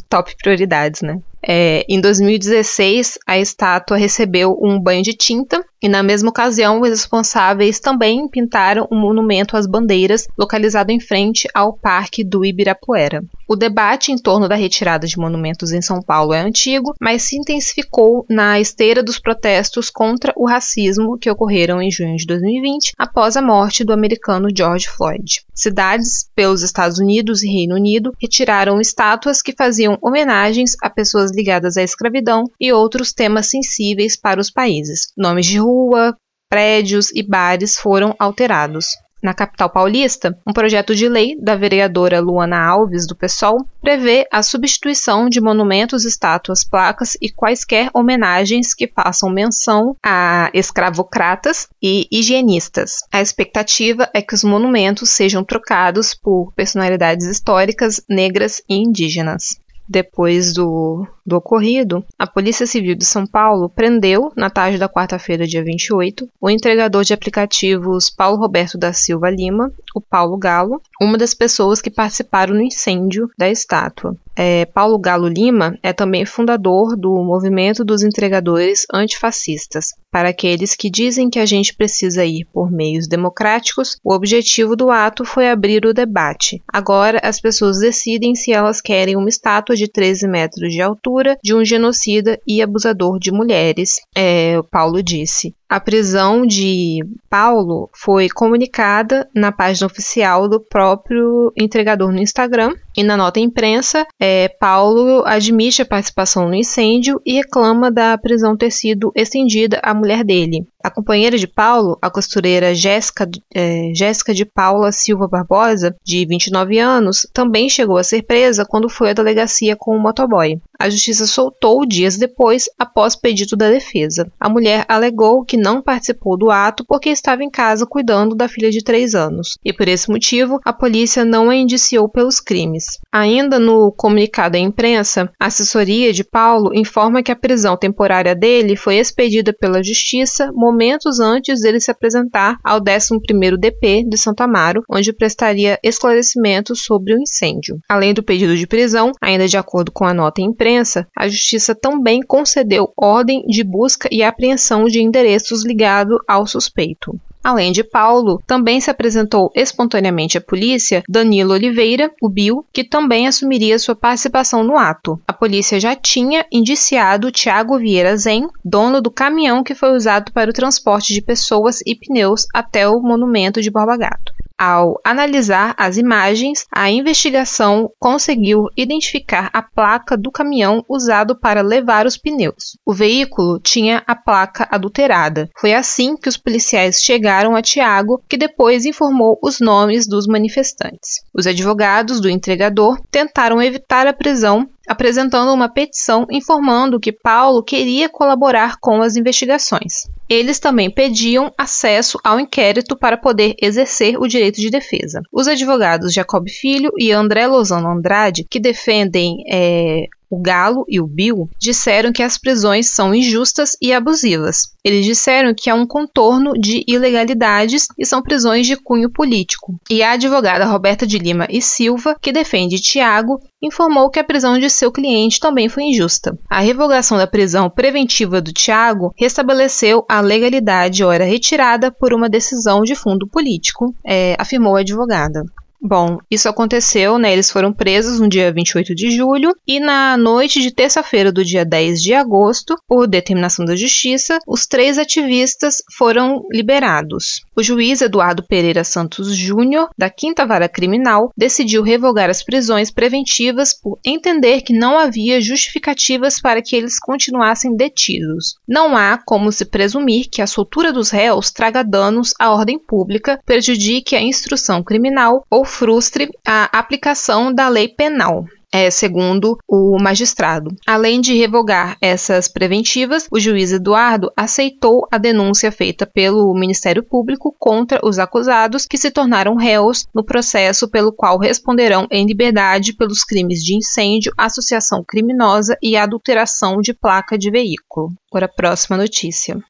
top 0.10 0.36
prioridades, 0.38 1.02
né? 1.02 1.20
É, 1.46 1.86
em 1.90 2.00
2016, 2.00 3.20
a 3.28 3.38
estátua 3.38 3.98
recebeu 3.98 4.58
um 4.62 4.80
banho 4.80 5.04
de 5.04 5.14
tinta 5.14 5.64
e, 5.82 5.90
na 5.90 6.02
mesma 6.02 6.30
ocasião, 6.30 6.80
os 6.80 6.90
responsáveis 6.90 7.82
também 7.82 8.28
pintaram 8.30 8.88
um 8.90 8.98
monumento 8.98 9.58
às 9.58 9.68
bandeiras 9.68 10.26
localizado 10.38 10.92
em 10.92 11.02
frente 11.02 11.48
ao 11.54 11.74
Parque 11.74 12.24
do 12.24 12.46
Ibirapuera. 12.46 13.22
O 13.48 13.56
debate 13.56 14.12
em 14.12 14.18
torno 14.18 14.48
da 14.48 14.56
retirada 14.56 15.06
de 15.06 15.18
monumentos 15.18 15.72
em 15.72 15.82
São 15.82 16.02
Paulo 16.02 16.34
é 16.34 16.40
antigo, 16.40 16.94
mas 17.00 17.24
se 17.24 17.38
intensificou 17.38 18.26
na 18.30 18.60
esteira 18.60 19.04
dos 19.04 19.20
protestos 19.20 19.90
contra 19.90 20.34
o 20.38 20.48
racismo 20.48 21.18
que 21.18 21.30
ocorreram 21.30 21.82
em 21.82 21.92
junho 21.92 22.16
de 22.16 22.26
2020, 22.26 22.94
após 22.98 23.36
a 23.36 23.42
morte 23.42 23.84
do 23.84 23.92
americano 23.92 24.48
George 24.56 24.88
Floyd. 24.88 25.42
Cidades 25.54 26.30
pelos 26.34 26.62
Estados 26.62 27.00
Unidos 27.00 27.44
e 27.44 27.48
Reino 27.48 27.76
Unido 27.76 28.14
retiraram 28.20 28.80
estátuas 28.80 29.42
que 29.42 29.54
faziam 29.54 29.98
homenagens 30.02 30.76
a 30.82 30.90
pessoas 30.90 31.32
ligadas 31.32 31.76
à 31.76 31.84
escravidão 31.84 32.46
e 32.60 32.72
outros 32.72 33.12
temas 33.12 33.48
sensíveis 33.50 34.16
para 34.16 34.40
os 34.40 34.50
países. 34.50 35.12
Nomes 35.18 35.46
de 35.46 35.58
rua, 35.58 36.16
prédios 36.50 37.12
e 37.14 37.22
bares 37.22 37.76
foram 37.78 38.16
alterados 38.18 38.88
na 39.24 39.34
capital 39.34 39.70
paulista, 39.70 40.38
um 40.46 40.52
projeto 40.52 40.94
de 40.94 41.08
lei 41.08 41.36
da 41.40 41.56
vereadora 41.56 42.20
Luana 42.20 42.60
Alves, 42.60 43.08
do 43.08 43.16
PSOL, 43.16 43.66
prevê 43.82 44.28
a 44.32 44.44
substituição 44.44 45.30
de 45.30 45.40
monumentos, 45.40 46.04
estátuas, 46.04 46.64
placas 46.64 47.18
e 47.22 47.32
quaisquer 47.32 47.90
homenagens 47.94 48.74
que 48.74 48.88
façam 48.88 49.30
menção 49.30 49.96
a 50.04 50.52
escravocratas 50.54 51.70
e 51.82 52.08
higienistas. 52.12 53.00
A 53.12 53.22
expectativa 53.22 54.10
é 54.14 54.22
que 54.22 54.36
os 54.36 54.44
monumentos 54.44 55.10
sejam 55.12 55.44
trocados 55.44 56.14
por 56.14 56.52
personalidades 56.54 57.26
históricas 57.26 58.02
negras 58.10 58.62
e 58.70 58.76
indígenas. 58.76 59.64
Depois 59.88 60.54
do, 60.54 61.06
do 61.26 61.38
ocorrido, 61.38 62.06
a 62.18 62.28
Polícia 62.28 62.66
Civil 62.66 62.96
de 62.96 63.06
São 63.06 63.26
Paulo 63.26 63.70
prendeu, 63.70 64.32
na 64.36 64.50
tarde 64.50 64.78
da 64.78 64.90
quarta-feira, 64.90 65.48
dia 65.48 65.64
28, 65.64 66.30
o 66.40 66.50
entregador 66.50 67.04
de 67.04 67.14
aplicativos 67.14 68.10
Paulo 68.10 68.38
Roberto 68.38 68.78
da 68.78 68.92
Silva 68.94 69.30
Lima, 69.30 69.72
o 69.96 70.02
Paulo 70.02 70.38
Galo, 70.38 70.82
uma 71.02 71.18
das 71.18 71.34
pessoas 71.34 71.82
que 71.82 71.90
participaram 71.90 72.54
no 72.54 72.62
incêndio 72.62 73.30
da 73.38 73.50
estátua. 73.50 74.16
É, 74.36 74.66
Paulo 74.66 74.98
Galo 74.98 75.28
Lima 75.28 75.78
é 75.84 75.94
também 75.94 76.26
fundador 76.26 76.98
do 76.98 77.24
Movimento 77.24 77.86
dos 77.86 78.02
Entregadores 78.02 78.86
Antifascistas. 78.92 79.94
Para 80.12 80.30
aqueles 80.30 80.76
que 80.76 80.90
dizem 80.90 81.30
que 81.30 81.40
a 81.40 81.46
gente 81.46 81.76
precisa 81.76 82.26
ir 82.26 82.46
por 82.52 82.72
meios 82.72 83.08
democráticos, 83.08 83.98
o 84.04 84.14
objetivo 84.14 84.76
do 84.76 84.90
ato 84.90 85.24
foi 85.24 85.50
abrir 85.50 85.86
o 85.86 85.94
debate. 85.94 86.62
Agora 86.68 87.20
as 87.24 87.40
pessoas 87.40 87.80
decidem 87.80 88.34
se 88.34 88.52
elas 88.52 88.82
querem 88.82 89.16
uma 89.16 89.30
estátua 89.30 89.76
de 89.76 89.88
13 89.88 90.28
metros 90.28 90.72
de 90.72 90.82
altura 90.82 91.13
de 91.44 91.54
um 91.54 91.64
genocida 91.64 92.40
e 92.48 92.62
abusador 92.62 93.20
de 93.20 93.32
mulheres, 93.32 93.96
é, 94.16 94.62
Paulo 94.72 95.02
disse. 95.04 95.56
A 95.70 95.80
prisão 95.80 96.46
de 96.46 97.00
Paulo 97.30 97.90
foi 97.96 98.30
comunicada 98.30 99.28
na 99.34 99.52
página 99.52 99.88
oficial 99.88 100.48
do 100.48 100.60
próprio 100.60 101.52
entregador 101.58 102.12
no 102.12 102.22
Instagram 102.22 102.76
e 102.96 103.02
na 103.02 103.18
nota 103.18 103.40
imprensa, 103.40 104.06
é, 104.20 104.48
Paulo 104.48 105.24
admite 105.26 105.82
a 105.82 105.86
participação 105.86 106.48
no 106.48 106.54
incêndio 106.54 107.20
e 107.26 107.34
reclama 107.34 107.92
da 107.92 108.16
prisão 108.18 108.56
ter 108.56 108.72
sido 108.72 109.12
estendida 109.16 109.80
à 109.82 109.94
mulher 109.96 110.24
dele. 110.24 110.68
A 110.84 110.92
companheira 110.92 111.38
de 111.38 111.48
Paulo, 111.48 111.98
a 112.02 112.10
costureira 112.10 112.76
Jéssica, 112.76 113.28
é, 113.56 113.92
Jéssica 113.96 114.34
de 114.34 114.46
Paula 114.46 114.92
Silva 114.92 115.28
Barbosa, 115.28 115.96
de 116.04 116.26
29 116.26 116.78
anos, 116.78 117.26
também 117.34 117.70
chegou 117.70 117.98
a 117.98 118.04
ser 118.04 118.22
presa 118.24 118.66
quando 118.66 118.90
foi 118.90 119.12
à 119.12 119.14
delegacia 119.14 119.76
com 119.78 119.96
o 119.96 120.00
motoboy. 120.00 120.60
A 120.78 120.90
justiça 120.90 121.26
soltou 121.26 121.86
dias 121.86 122.18
depois, 122.18 122.66
após 122.78 123.16
pedido 123.16 123.56
da 123.56 123.72
defesa. 123.72 124.30
A 124.38 124.50
mulher 124.50 124.86
alegou 124.90 125.46
que 125.46 125.56
não 125.64 125.82
participou 125.82 126.38
do 126.38 126.52
ato 126.52 126.84
porque 126.86 127.10
estava 127.10 127.44
em 127.44 127.50
casa 127.50 127.86
cuidando 127.86 128.36
da 128.36 128.50
filha 128.50 128.70
de 128.70 128.84
3 128.84 129.16
anos, 129.16 129.58
e 129.64 129.72
por 129.72 129.88
esse 129.88 130.10
motivo 130.10 130.60
a 130.66 130.74
polícia 130.74 131.24
não 131.24 131.50
a 131.50 131.56
indiciou 131.56 132.10
pelos 132.10 132.40
crimes. 132.40 133.00
Ainda 133.12 133.58
no 133.58 133.92
comunicado 133.92 134.58
à 134.58 134.60
imprensa, 134.60 135.32
a 135.40 135.46
assessoria 135.46 136.12
de 136.12 136.24
Paulo 136.24 136.76
informa 136.76 137.24
que 137.24 137.32
a 137.32 137.36
prisão 137.36 137.78
temporária 137.78 138.36
dele 138.36 138.76
foi 138.76 138.96
expedida 138.98 139.54
pela 139.54 139.84
justiça 139.84 140.52
momentos 140.54 141.20
antes 141.20 141.62
dele 141.62 141.80
se 141.80 141.92
apresentar 141.92 142.58
ao 142.64 142.82
11º 142.82 143.58
DP 143.58 144.04
de 144.08 144.18
Santo 144.18 144.42
Amaro, 144.42 144.84
onde 144.90 145.14
prestaria 145.14 145.80
esclarecimentos 145.84 146.84
sobre 146.84 147.16
o 147.16 147.22
incêndio. 147.22 147.80
Além 147.88 148.14
do 148.14 148.24
pedido 148.24 148.58
de 148.58 148.68
prisão, 148.68 149.12
ainda 149.22 149.48
de 149.48 149.58
acordo 149.58 149.92
com 149.92 150.06
a 150.06 150.14
nota 150.14 150.42
em 150.42 150.46
imprensa, 150.46 151.08
a 151.18 151.28
justiça 151.28 151.74
também 151.74 152.22
concedeu 152.22 152.92
ordem 152.98 153.44
de 153.48 153.64
busca 153.64 154.10
e 154.12 154.24
apreensão 154.24 154.86
de 154.86 155.02
endereços 155.02 155.43
ligados 155.64 156.20
ao 156.28 156.48
suspeito. 156.48 157.20
Além 157.44 157.74
de 157.74 157.84
Paulo, 157.84 158.42
também 158.48 158.80
se 158.80 158.90
apresentou 158.90 159.52
espontaneamente 159.54 160.38
à 160.38 160.42
polícia 160.42 161.04
Danilo 161.10 161.52
Oliveira, 161.52 162.10
o 162.22 162.30
Bill, 162.30 162.66
que 162.72 162.86
também 162.86 163.28
assumiria 163.28 163.78
sua 163.78 163.96
participação 163.96 164.64
no 164.64 164.78
ato. 164.78 165.20
A 165.28 165.34
polícia 165.34 165.78
já 165.78 165.94
tinha 165.94 166.46
indiciado 166.50 167.32
Tiago 167.32 167.78
Vieira 167.78 168.16
Zen, 168.16 168.48
dono 168.64 169.02
do 169.02 169.12
caminhão 169.12 169.62
que 169.62 169.76
foi 169.76 169.94
usado 169.94 170.32
para 170.32 170.50
o 170.50 170.54
transporte 170.54 171.14
de 171.14 171.22
pessoas 171.22 171.82
e 171.86 171.94
pneus 171.96 172.48
até 172.54 172.88
o 172.88 173.02
monumento 173.02 173.62
de 173.62 173.70
Borba 173.70 173.98
Gato. 173.98 174.33
Ao 174.66 174.98
analisar 175.04 175.76
as 175.78 175.98
imagens, 175.98 176.66
a 176.72 176.90
investigação 176.90 177.92
conseguiu 178.00 178.70
identificar 178.78 179.50
a 179.52 179.62
placa 179.62 180.16
do 180.16 180.32
caminhão 180.32 180.86
usado 180.88 181.38
para 181.38 181.62
levar 181.62 182.06
os 182.06 182.16
pneus. 182.16 182.78
O 182.86 182.94
veículo 182.94 183.60
tinha 183.60 184.02
a 184.08 184.16
placa 184.16 184.66
adulterada. 184.72 185.50
Foi 185.60 185.74
assim 185.74 186.16
que 186.16 186.30
os 186.30 186.38
policiais 186.38 187.02
chegaram 187.02 187.58
a 187.58 187.62
Tiago, 187.62 188.24
que 188.30 188.38
depois 188.38 188.86
informou 188.86 189.38
os 189.44 189.60
nomes 189.60 190.08
dos 190.08 190.28
manifestantes. 190.28 191.20
Os 191.34 191.46
advogados 191.46 192.22
do 192.22 192.30
entregador 192.30 192.98
tentaram 193.12 193.62
evitar 193.62 194.08
a 194.08 194.14
prisão 194.14 194.70
apresentando 194.88 195.54
uma 195.54 195.70
petição 195.70 196.28
informando 196.30 197.00
que 197.00 197.12
Paulo 197.12 197.64
queria 197.64 198.10
colaborar 198.10 198.78
com 198.80 199.02
as 199.02 199.16
investigações. 199.16 200.10
Eles 200.28 200.60
também 200.60 200.90
pediam 200.90 201.54
acesso 201.58 202.20
ao 202.24 202.40
inquérito 202.40 202.96
para 202.96 203.18
poder 203.18 203.56
exercer 203.62 204.18
o 204.18 204.28
direito 204.28 204.60
de 204.60 204.70
defesa. 204.70 205.22
Os 205.32 205.48
advogados 205.48 206.14
Jacob 206.14 206.48
Filho 206.50 206.92
e 206.98 207.12
André 207.12 207.48
Lozano 207.48 207.90
Andrade, 207.90 208.46
que 208.50 208.60
defendem 208.60 209.44
é, 209.50 210.08
o 210.34 210.42
Galo 210.42 210.84
e 210.90 211.00
o 211.00 211.06
Bill 211.06 211.48
disseram 211.60 212.12
que 212.12 212.24
as 212.24 212.40
prisões 212.40 212.90
são 212.90 213.14
injustas 213.14 213.78
e 213.80 213.94
abusivas. 213.94 214.74
Eles 214.84 215.06
disseram 215.06 215.54
que 215.56 215.70
há 215.70 215.76
um 215.76 215.86
contorno 215.86 216.54
de 216.54 216.84
ilegalidades 216.88 217.88
e 218.00 218.04
são 218.04 218.20
prisões 218.20 218.66
de 218.66 218.76
cunho 218.76 219.12
político. 219.12 219.76
E 219.88 220.02
a 220.02 220.14
advogada 220.14 220.66
Roberta 220.66 221.06
de 221.06 221.20
Lima 221.20 221.46
e 221.52 221.62
Silva, 221.62 222.18
que 222.20 222.32
defende 222.32 222.82
Tiago, 222.82 223.40
informou 223.62 224.10
que 224.10 224.20
a 224.20 224.24
prisão 224.24 224.58
de 224.58 224.70
seu 224.72 224.92
cliente 224.92 225.40
também 225.40 225.70
foi 225.70 225.84
injusta. 225.84 226.36
A 226.50 226.60
revogação 226.60 227.18
da 227.18 227.28
prisão 227.28 227.70
preventiva 227.70 228.42
do 228.42 228.52
Tiago 228.52 229.14
restabeleceu 229.16 230.04
a 230.10 230.20
legalidade 230.20 231.04
ora 231.04 231.24
retirada 231.26 231.92
por 231.92 232.12
uma 232.12 232.28
decisão 232.28 232.82
de 232.82 232.96
fundo 232.96 233.28
político, 233.28 233.94
é, 234.04 234.36
afirmou 234.40 234.76
a 234.76 234.80
advogada. 234.80 235.44
Bom, 235.86 236.18
isso 236.32 236.48
aconteceu, 236.48 237.18
né? 237.18 237.34
Eles 237.34 237.52
foram 237.52 237.74
presos 237.74 238.18
no 238.18 238.30
dia 238.30 238.54
28 238.54 238.96
de 238.96 239.12
julho 239.12 239.54
e 239.68 239.82
na 239.82 240.16
noite 240.16 240.62
de 240.62 240.72
terça-feira 240.72 241.30
do 241.30 241.44
dia 241.44 241.66
10 241.66 242.02
de 242.02 242.14
agosto, 242.14 242.78
por 242.88 243.06
determinação 243.06 243.66
da 243.66 243.76
justiça, 243.76 244.40
os 244.48 244.66
três 244.66 244.98
ativistas 244.98 245.84
foram 245.98 246.46
liberados. 246.50 247.42
O 247.54 247.62
juiz 247.62 248.02
Eduardo 248.02 248.46
Pereira 248.48 248.86
Santos 248.86 249.36
Júnior, 249.36 249.90
da 249.98 250.10
Quinta 250.10 250.46
Vara 250.46 250.70
Criminal, 250.70 251.34
decidiu 251.36 251.84
revogar 251.84 252.30
as 252.30 252.42
prisões 252.42 252.90
preventivas 252.90 253.74
por 253.74 254.00
entender 254.06 254.62
que 254.62 254.72
não 254.72 254.98
havia 254.98 255.42
justificativas 255.42 256.40
para 256.40 256.62
que 256.62 256.78
eles 256.78 256.98
continuassem 256.98 257.76
detidos. 257.76 258.56
Não 258.66 258.96
há 258.96 259.20
como 259.26 259.52
se 259.52 259.66
presumir 259.66 260.30
que 260.32 260.42
a 260.42 260.48
soltura 260.48 260.94
dos 260.94 261.10
réus 261.10 261.52
traga 261.52 261.84
danos 261.84 262.34
à 262.40 262.54
ordem 262.54 262.80
pública, 262.80 263.38
prejudique 263.46 264.16
a 264.16 264.22
instrução 264.22 264.82
criminal 264.82 265.46
ou 265.52 265.66
frustre 265.74 266.30
a 266.46 266.66
aplicação 266.78 267.54
da 267.54 267.68
lei 267.68 267.88
penal. 267.88 268.46
É, 268.76 268.90
segundo 268.90 269.56
o 269.68 270.00
magistrado. 270.02 270.76
Além 270.88 271.22
de 271.22 271.38
revogar 271.38 271.96
essas 272.02 272.48
preventivas, 272.48 273.28
o 273.32 273.40
juiz 273.40 273.72
Eduardo 273.72 274.32
aceitou 274.36 275.08
a 275.12 275.20
denúncia 275.20 275.72
feita 275.72 276.08
pelo 276.08 276.52
Ministério 276.56 277.04
Público 277.04 277.56
contra 277.60 278.00
os 278.04 278.18
acusados 278.18 278.88
que 278.88 278.98
se 278.98 279.12
tornaram 279.12 279.56
réus 279.56 280.08
no 280.12 280.24
processo 280.24 280.90
pelo 280.90 281.14
qual 281.14 281.38
responderão 281.38 282.08
em 282.10 282.26
liberdade 282.26 282.94
pelos 282.94 283.24
crimes 283.24 283.60
de 283.60 283.76
incêndio, 283.76 284.34
associação 284.36 285.04
criminosa 285.08 285.78
e 285.80 285.96
adulteração 285.96 286.82
de 286.82 286.96
placa 286.96 287.38
de 287.38 287.52
veículo. 287.52 288.12
Agora, 288.32 288.48
próxima 288.48 288.98
notícia. 288.98 289.64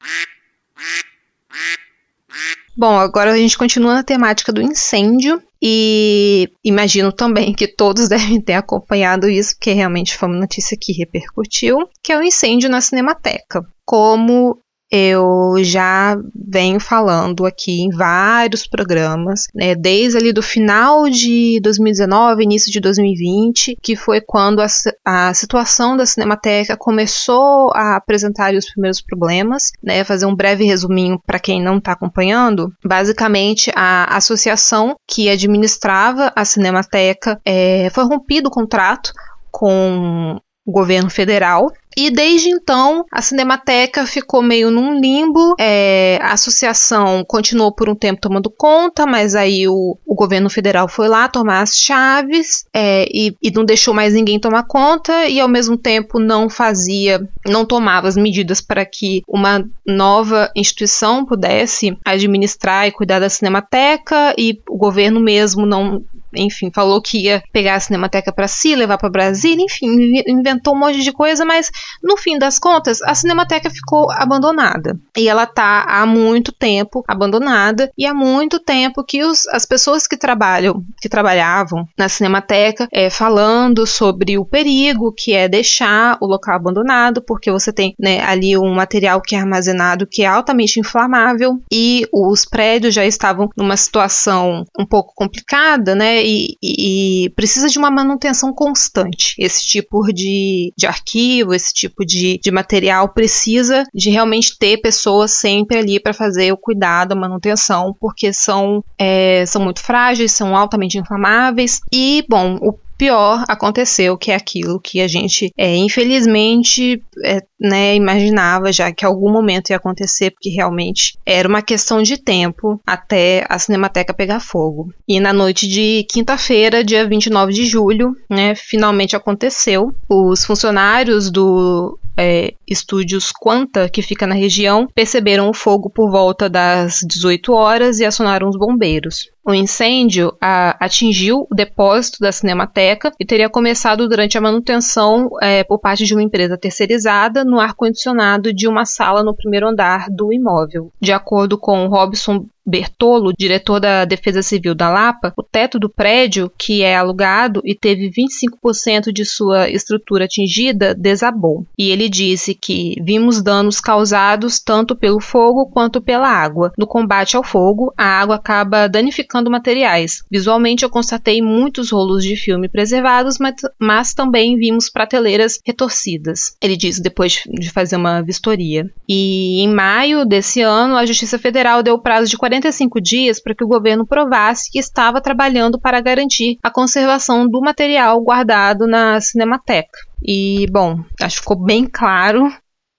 Bom, 2.76 2.98
agora 2.98 3.32
a 3.32 3.36
gente 3.36 3.56
continua 3.56 3.94
na 3.94 4.02
temática 4.02 4.52
do 4.52 4.60
incêndio 4.60 5.40
e 5.66 6.50
imagino 6.62 7.10
também 7.10 7.54
que 7.54 7.66
todos 7.66 8.06
devem 8.10 8.38
ter 8.38 8.52
acompanhado 8.52 9.30
isso, 9.30 9.54
porque 9.54 9.72
realmente 9.72 10.14
foi 10.14 10.28
uma 10.28 10.40
notícia 10.40 10.76
que 10.78 10.92
repercutiu, 10.92 11.78
que 12.02 12.12
é 12.12 12.18
o 12.18 12.22
incêndio 12.22 12.68
na 12.68 12.82
Cinemateca. 12.82 13.64
Como 13.82 14.58
eu 14.90 15.54
já 15.62 16.16
venho 16.34 16.78
falando 16.78 17.44
aqui 17.46 17.82
em 17.82 17.90
vários 17.90 18.66
programas, 18.66 19.46
né, 19.54 19.74
desde 19.74 20.18
ali 20.18 20.32
do 20.32 20.42
final 20.42 21.08
de 21.08 21.58
2019, 21.62 22.42
início 22.42 22.70
de 22.70 22.80
2020, 22.80 23.76
que 23.82 23.96
foi 23.96 24.20
quando 24.20 24.60
a, 24.60 24.66
a 25.04 25.34
situação 25.34 25.96
da 25.96 26.06
Cinemateca 26.06 26.76
começou 26.76 27.70
a 27.74 27.96
apresentar 27.96 28.54
os 28.54 28.70
primeiros 28.70 29.00
problemas, 29.00 29.70
né, 29.82 30.04
fazer 30.04 30.26
um 30.26 30.34
breve 30.34 30.64
resuminho 30.64 31.18
para 31.26 31.38
quem 31.38 31.62
não 31.62 31.78
está 31.78 31.92
acompanhando. 31.92 32.72
Basicamente, 32.84 33.70
a 33.74 34.16
associação 34.16 34.96
que 35.08 35.28
administrava 35.28 36.32
a 36.36 36.44
Cinemateca 36.44 37.40
é, 37.44 37.88
foi 37.90 38.04
rompido 38.04 38.48
o 38.48 38.52
contrato 38.52 39.12
com 39.50 40.40
o 40.64 40.72
governo 40.72 41.10
federal 41.10 41.70
e 41.96 42.10
desde 42.10 42.48
então 42.48 43.04
a 43.10 43.22
Cinemateca 43.22 44.04
ficou 44.06 44.42
meio 44.42 44.70
num 44.70 44.98
limbo. 44.98 45.54
É, 45.58 46.18
a 46.20 46.32
associação 46.32 47.24
continuou 47.24 47.72
por 47.72 47.88
um 47.88 47.94
tempo 47.94 48.20
tomando 48.20 48.50
conta, 48.50 49.06
mas 49.06 49.34
aí 49.34 49.68
o, 49.68 49.96
o 50.04 50.14
governo 50.14 50.50
federal 50.50 50.88
foi 50.88 51.08
lá 51.08 51.28
tomar 51.28 51.62
as 51.62 51.76
chaves 51.76 52.66
é, 52.74 53.06
e, 53.12 53.36
e, 53.40 53.50
não 53.50 53.64
deixou 53.64 53.94
mais 53.94 54.14
ninguém 54.14 54.40
tomar 54.40 54.64
conta 54.64 55.28
e 55.28 55.38
ao 55.38 55.48
mesmo 55.48 55.76
tempo 55.76 56.18
não 56.18 56.50
fazia, 56.50 57.26
não 57.46 57.64
tomava 57.64 58.08
as 58.08 58.16
medidas 58.16 58.60
para 58.60 58.84
que 58.84 59.22
uma 59.28 59.64
nova 59.86 60.50
instituição 60.56 61.24
pudesse 61.24 61.96
administrar 62.04 62.88
e 62.88 62.92
cuidar 62.92 63.20
da 63.20 63.28
Cinemateca 63.30 64.34
e 64.36 64.60
o 64.68 64.76
governo 64.76 65.20
mesmo 65.20 65.64
não 65.64 66.02
enfim, 66.36 66.70
falou 66.74 67.00
que 67.00 67.24
ia 67.24 67.42
pegar 67.52 67.76
a 67.76 67.80
Cinemateca 67.80 68.32
para 68.32 68.48
si, 68.48 68.74
levar 68.74 68.98
para 68.98 69.10
Brasília, 69.10 69.64
enfim, 69.64 70.22
inventou 70.26 70.74
um 70.74 70.78
monte 70.78 71.02
de 71.02 71.12
coisa, 71.12 71.44
mas 71.44 71.70
no 72.02 72.16
fim 72.16 72.38
das 72.38 72.58
contas, 72.58 73.00
a 73.02 73.14
Cinemateca 73.14 73.70
ficou 73.70 74.10
abandonada. 74.10 74.98
E 75.16 75.28
ela 75.28 75.46
tá 75.46 75.84
há 75.88 76.06
muito 76.06 76.52
tempo 76.52 77.02
abandonada 77.06 77.90
e 77.96 78.06
há 78.06 78.14
muito 78.14 78.58
tempo 78.58 79.04
que 79.04 79.22
os, 79.22 79.46
as 79.48 79.64
pessoas 79.64 80.06
que 80.06 80.16
trabalham, 80.16 80.82
que 81.00 81.08
trabalhavam 81.08 81.86
na 81.96 82.08
Cinemateca, 82.08 82.88
é, 82.92 83.10
falando 83.10 83.86
sobre 83.86 84.38
o 84.38 84.44
perigo 84.44 85.12
que 85.16 85.32
é 85.32 85.48
deixar 85.48 86.18
o 86.20 86.26
local 86.26 86.56
abandonado, 86.56 87.22
porque 87.22 87.50
você 87.50 87.72
tem 87.72 87.94
né, 87.98 88.22
ali 88.24 88.56
um 88.56 88.74
material 88.74 89.20
que 89.20 89.34
é 89.34 89.38
armazenado 89.38 90.06
que 90.06 90.22
é 90.22 90.26
altamente 90.26 90.80
inflamável 90.80 91.60
e 91.70 92.06
os 92.12 92.44
prédios 92.44 92.94
já 92.94 93.04
estavam 93.04 93.48
numa 93.56 93.76
situação 93.76 94.64
um 94.78 94.86
pouco 94.86 95.12
complicada, 95.14 95.94
né? 95.94 96.23
E, 96.24 96.56
e, 96.62 97.30
precisa 97.30 97.68
de 97.68 97.78
uma 97.78 97.90
manutenção 97.90 98.52
constante. 98.52 99.34
Esse 99.38 99.66
tipo 99.66 100.02
de, 100.12 100.72
de 100.76 100.86
arquivo, 100.86 101.52
esse 101.52 101.72
tipo 101.72 102.04
de, 102.04 102.38
de 102.42 102.50
material 102.50 103.10
precisa 103.10 103.84
de 103.92 104.10
realmente 104.10 104.58
ter 104.58 104.78
pessoas 104.78 105.32
sempre 105.32 105.78
ali 105.78 106.00
para 106.00 106.14
fazer 106.14 106.52
o 106.52 106.56
cuidado, 106.56 107.12
a 107.12 107.16
manutenção, 107.16 107.94
porque 108.00 108.32
são, 108.32 108.82
é, 108.98 109.44
são 109.46 109.62
muito 109.62 109.80
frágeis, 109.80 110.32
são 110.32 110.56
altamente 110.56 110.98
inflamáveis. 110.98 111.80
E, 111.92 112.24
bom, 112.28 112.56
o 112.60 112.72
pior 112.96 113.44
aconteceu, 113.48 114.16
que 114.16 114.30
é 114.30 114.34
aquilo 114.34 114.80
que 114.80 115.00
a 115.00 115.08
gente, 115.08 115.52
é, 115.56 115.76
infelizmente, 115.76 117.02
é, 117.24 117.40
né, 117.60 117.94
imaginava 117.94 118.72
já 118.72 118.92
que 118.92 119.04
algum 119.04 119.32
momento 119.32 119.70
ia 119.70 119.76
acontecer, 119.76 120.30
porque 120.30 120.50
realmente 120.50 121.16
era 121.24 121.48
uma 121.48 121.62
questão 121.62 122.02
de 122.02 122.16
tempo 122.16 122.80
até 122.86 123.44
a 123.48 123.58
Cinemateca 123.58 124.14
pegar 124.14 124.40
fogo. 124.40 124.92
E 125.08 125.18
na 125.20 125.32
noite 125.32 125.68
de 125.68 126.06
quinta-feira, 126.10 126.84
dia 126.84 127.06
29 127.08 127.52
de 127.52 127.66
julho, 127.66 128.14
né, 128.30 128.54
finalmente 128.54 129.16
aconteceu. 129.16 129.94
Os 130.08 130.44
funcionários 130.44 131.30
do 131.30 131.98
é, 132.16 132.54
estúdios 132.68 133.32
Quanta, 133.32 133.88
que 133.88 134.02
fica 134.02 134.26
na 134.26 134.34
região, 134.34 134.88
perceberam 134.94 135.48
o 135.48 135.54
fogo 135.54 135.90
por 135.90 136.10
volta 136.10 136.48
das 136.48 137.00
18 137.06 137.52
horas 137.52 137.98
e 137.98 138.04
acionaram 138.04 138.48
os 138.48 138.56
bombeiros. 138.56 139.30
O 139.46 139.52
incêndio 139.52 140.34
a, 140.40 140.76
atingiu 140.82 141.46
o 141.50 141.54
depósito 141.54 142.18
da 142.20 142.32
Cinemateca 142.32 143.12
e 143.20 143.26
teria 143.26 143.50
começado 143.50 144.08
durante 144.08 144.38
a 144.38 144.40
manutenção 144.40 145.28
é, 145.42 145.62
por 145.62 145.78
parte 145.78 146.04
de 146.06 146.14
uma 146.14 146.22
empresa 146.22 146.56
terceirizada 146.56 147.44
no 147.44 147.60
ar-condicionado 147.60 148.54
de 148.54 148.66
uma 148.66 148.86
sala 148.86 149.22
no 149.22 149.34
primeiro 149.34 149.68
andar 149.68 150.08
do 150.08 150.32
imóvel. 150.32 150.90
De 150.98 151.12
acordo 151.12 151.58
com 151.58 151.86
Robson 151.88 152.46
Bertolo, 152.66 153.32
diretor 153.38 153.78
da 153.78 154.04
Defesa 154.04 154.42
Civil 154.42 154.74
da 154.74 154.88
Lapa, 154.88 155.32
o 155.36 155.42
teto 155.42 155.78
do 155.78 155.88
prédio, 155.88 156.50
que 156.56 156.82
é 156.82 156.96
alugado 156.96 157.60
e 157.64 157.74
teve 157.74 158.10
25% 158.10 159.12
de 159.12 159.24
sua 159.24 159.68
estrutura 159.68 160.24
atingida, 160.24 160.94
desabou. 160.94 161.66
E 161.78 161.90
ele 161.90 162.08
disse 162.08 162.54
que 162.54 162.96
vimos 163.02 163.42
danos 163.42 163.80
causados 163.80 164.58
tanto 164.58 164.96
pelo 164.96 165.20
fogo 165.20 165.66
quanto 165.66 166.00
pela 166.00 166.28
água. 166.28 166.72
No 166.78 166.86
combate 166.86 167.36
ao 167.36 167.44
fogo, 167.44 167.92
a 167.96 168.04
água 168.04 168.36
acaba 168.36 168.88
danificando 168.88 169.50
materiais. 169.50 170.22
Visualmente, 170.30 170.84
eu 170.84 170.90
constatei 170.90 171.42
muitos 171.42 171.90
rolos 171.90 172.24
de 172.24 172.36
filme 172.36 172.68
preservados, 172.68 173.38
mas, 173.38 173.56
mas 173.78 174.14
também 174.14 174.56
vimos 174.56 174.88
prateleiras 174.88 175.58
retorcidas. 175.64 176.56
Ele 176.62 176.76
disse 176.76 177.02
depois 177.02 177.42
de 177.46 177.70
fazer 177.70 177.96
uma 177.96 178.22
vistoria. 178.22 178.90
E 179.08 179.62
em 179.62 179.68
maio 179.68 180.24
desse 180.24 180.62
ano, 180.62 180.96
a 180.96 181.04
Justiça 181.04 181.38
Federal 181.38 181.82
deu 181.82 181.98
prazo 181.98 182.30
de 182.30 182.38
40 182.38 182.53
45 182.54 183.00
dias 183.00 183.40
para 183.40 183.54
que 183.54 183.64
o 183.64 183.68
governo 183.68 184.06
provasse 184.06 184.70
que 184.70 184.78
estava 184.78 185.20
trabalhando 185.20 185.78
para 185.80 186.00
garantir 186.00 186.58
a 186.62 186.70
conservação 186.70 187.48
do 187.48 187.60
material 187.60 188.20
guardado 188.20 188.86
na 188.86 189.20
Cinemateca. 189.20 189.98
E, 190.22 190.66
bom, 190.70 191.00
acho 191.20 191.36
que 191.36 191.42
ficou 191.42 191.56
bem 191.56 191.86
claro 191.86 192.50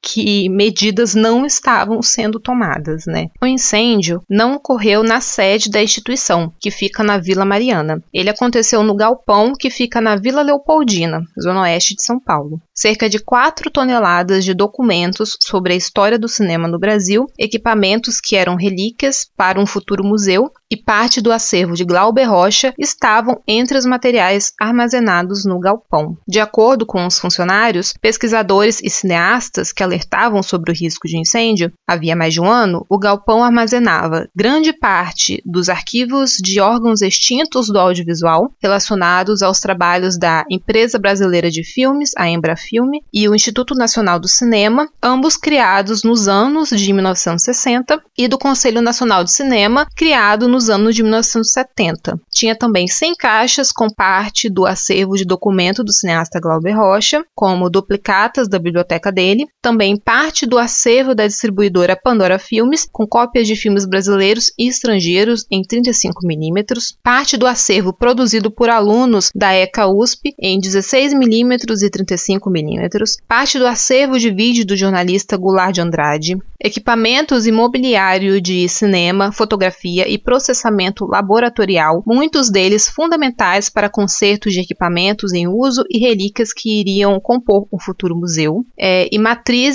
que 0.05 0.47
medidas 0.49 1.15
não 1.15 1.47
estavam 1.47 1.99
sendo 2.03 2.39
tomadas, 2.39 3.05
né? 3.07 3.29
O 3.41 3.47
incêndio 3.47 4.21
não 4.29 4.53
ocorreu 4.53 5.01
na 5.01 5.19
sede 5.19 5.69
da 5.69 5.81
instituição, 5.81 6.53
que 6.59 6.69
fica 6.69 7.03
na 7.03 7.17
Vila 7.17 7.43
Mariana. 7.43 8.01
Ele 8.13 8.29
aconteceu 8.29 8.83
no 8.83 8.95
galpão 8.95 9.53
que 9.57 9.71
fica 9.71 9.99
na 9.99 10.15
Vila 10.15 10.43
Leopoldina, 10.43 11.23
zona 11.41 11.61
oeste 11.61 11.95
de 11.95 12.03
São 12.03 12.19
Paulo. 12.19 12.61
Cerca 12.73 13.09
de 13.09 13.17
4 13.17 13.71
toneladas 13.71 14.45
de 14.45 14.53
documentos 14.53 15.37
sobre 15.41 15.73
a 15.73 15.77
história 15.77 16.19
do 16.19 16.27
cinema 16.27 16.67
no 16.67 16.77
Brasil, 16.77 17.25
equipamentos 17.39 18.21
que 18.21 18.35
eram 18.35 18.55
relíquias 18.55 19.27
para 19.35 19.59
um 19.59 19.65
futuro 19.65 20.03
museu 20.03 20.51
e 20.69 20.77
parte 20.77 21.21
do 21.21 21.31
acervo 21.31 21.73
de 21.73 21.85
Glauber 21.85 22.25
Rocha 22.25 22.73
estavam 22.77 23.41
entre 23.47 23.77
os 23.77 23.85
materiais 23.85 24.53
armazenados 24.59 25.45
no 25.45 25.59
galpão. 25.59 26.17
De 26.27 26.39
acordo 26.39 26.85
com 26.85 27.05
os 27.05 27.17
funcionários, 27.17 27.93
pesquisadores 27.99 28.81
e 28.83 28.89
cineastas 28.89 29.71
que 29.71 29.83
alertavam 29.95 30.43
sobre 30.43 30.71
o 30.71 30.75
risco 30.75 31.07
de 31.07 31.17
incêndio, 31.17 31.71
havia 31.87 32.15
mais 32.15 32.33
de 32.33 32.41
um 32.41 32.49
ano, 32.49 32.85
o 32.89 32.99
galpão 32.99 33.43
armazenava 33.43 34.27
grande 34.35 34.73
parte 34.73 35.41
dos 35.45 35.69
arquivos 35.69 36.33
de 36.33 36.59
órgãos 36.59 37.01
extintos 37.01 37.67
do 37.67 37.79
audiovisual 37.79 38.51
relacionados 38.61 39.41
aos 39.41 39.59
trabalhos 39.59 40.17
da 40.17 40.43
Empresa 40.49 40.99
Brasileira 40.99 41.49
de 41.49 41.63
Filmes, 41.63 42.11
a 42.17 42.29
Embrafilme, 42.29 43.01
e 43.13 43.27
o 43.27 43.35
Instituto 43.35 43.73
Nacional 43.73 44.19
do 44.19 44.27
Cinema, 44.27 44.89
ambos 45.01 45.37
criados 45.37 46.03
nos 46.03 46.27
anos 46.27 46.69
de 46.69 46.91
1960, 46.91 48.01
e 48.17 48.27
do 48.27 48.37
Conselho 48.37 48.81
Nacional 48.81 49.23
de 49.23 49.31
Cinema, 49.31 49.87
criado 49.95 50.47
nos 50.47 50.69
anos 50.69 50.95
de 50.95 51.03
1970. 51.03 52.19
Tinha 52.31 52.55
também 52.55 52.87
100 52.87 53.15
caixas 53.15 53.71
com 53.71 53.87
parte 53.89 54.49
do 54.49 54.65
acervo 54.65 55.15
de 55.15 55.25
documento 55.25 55.83
do 55.83 55.93
cineasta 55.93 56.39
Glauber 56.39 56.75
Rocha, 56.75 57.23
como 57.33 57.69
duplicatas 57.69 58.47
da 58.47 58.59
biblioteca 58.59 59.11
dele, 59.11 59.45
também 59.61 59.84
parte 59.93 60.45
do 60.45 60.57
acervo 60.57 61.13
da 61.13 61.27
distribuidora 61.27 61.99
Pandora 62.01 62.39
Filmes, 62.39 62.87
com 62.89 63.05
cópias 63.05 63.45
de 63.45 63.57
filmes 63.57 63.85
brasileiros 63.85 64.53
e 64.57 64.69
estrangeiros 64.69 65.45
em 65.51 65.61
35mm, 65.61 66.95
parte 67.03 67.35
do 67.35 67.45
acervo 67.45 67.91
produzido 67.91 68.49
por 68.49 68.69
alunos 68.69 69.31
da 69.35 69.53
ECA 69.53 69.85
USP 69.87 70.33
em 70.39 70.61
16mm 70.61 71.65
e 71.83 71.89
35mm, 71.89 73.17
parte 73.27 73.59
do 73.59 73.67
acervo 73.67 74.17
de 74.17 74.31
vídeo 74.31 74.65
do 74.65 74.77
jornalista 74.77 75.35
Goulart 75.35 75.73
de 75.73 75.81
Andrade, 75.81 76.37
equipamentos 76.59 77.45
imobiliário 77.45 78.39
de 78.39 78.69
cinema, 78.69 79.31
fotografia 79.31 80.07
e 80.07 80.17
processamento 80.17 81.05
laboratorial, 81.05 82.01
muitos 82.05 82.49
deles 82.49 82.87
fundamentais 82.87 83.69
para 83.69 83.89
consertos 83.89 84.53
de 84.53 84.61
equipamentos 84.61 85.33
em 85.33 85.47
uso 85.47 85.83
e 85.89 85.99
relíquias 85.99 86.53
que 86.53 86.79
iriam 86.79 87.19
compor 87.19 87.67
o 87.69 87.79
futuro 87.79 88.15
museu, 88.15 88.65
é, 88.77 89.09
e 89.11 89.19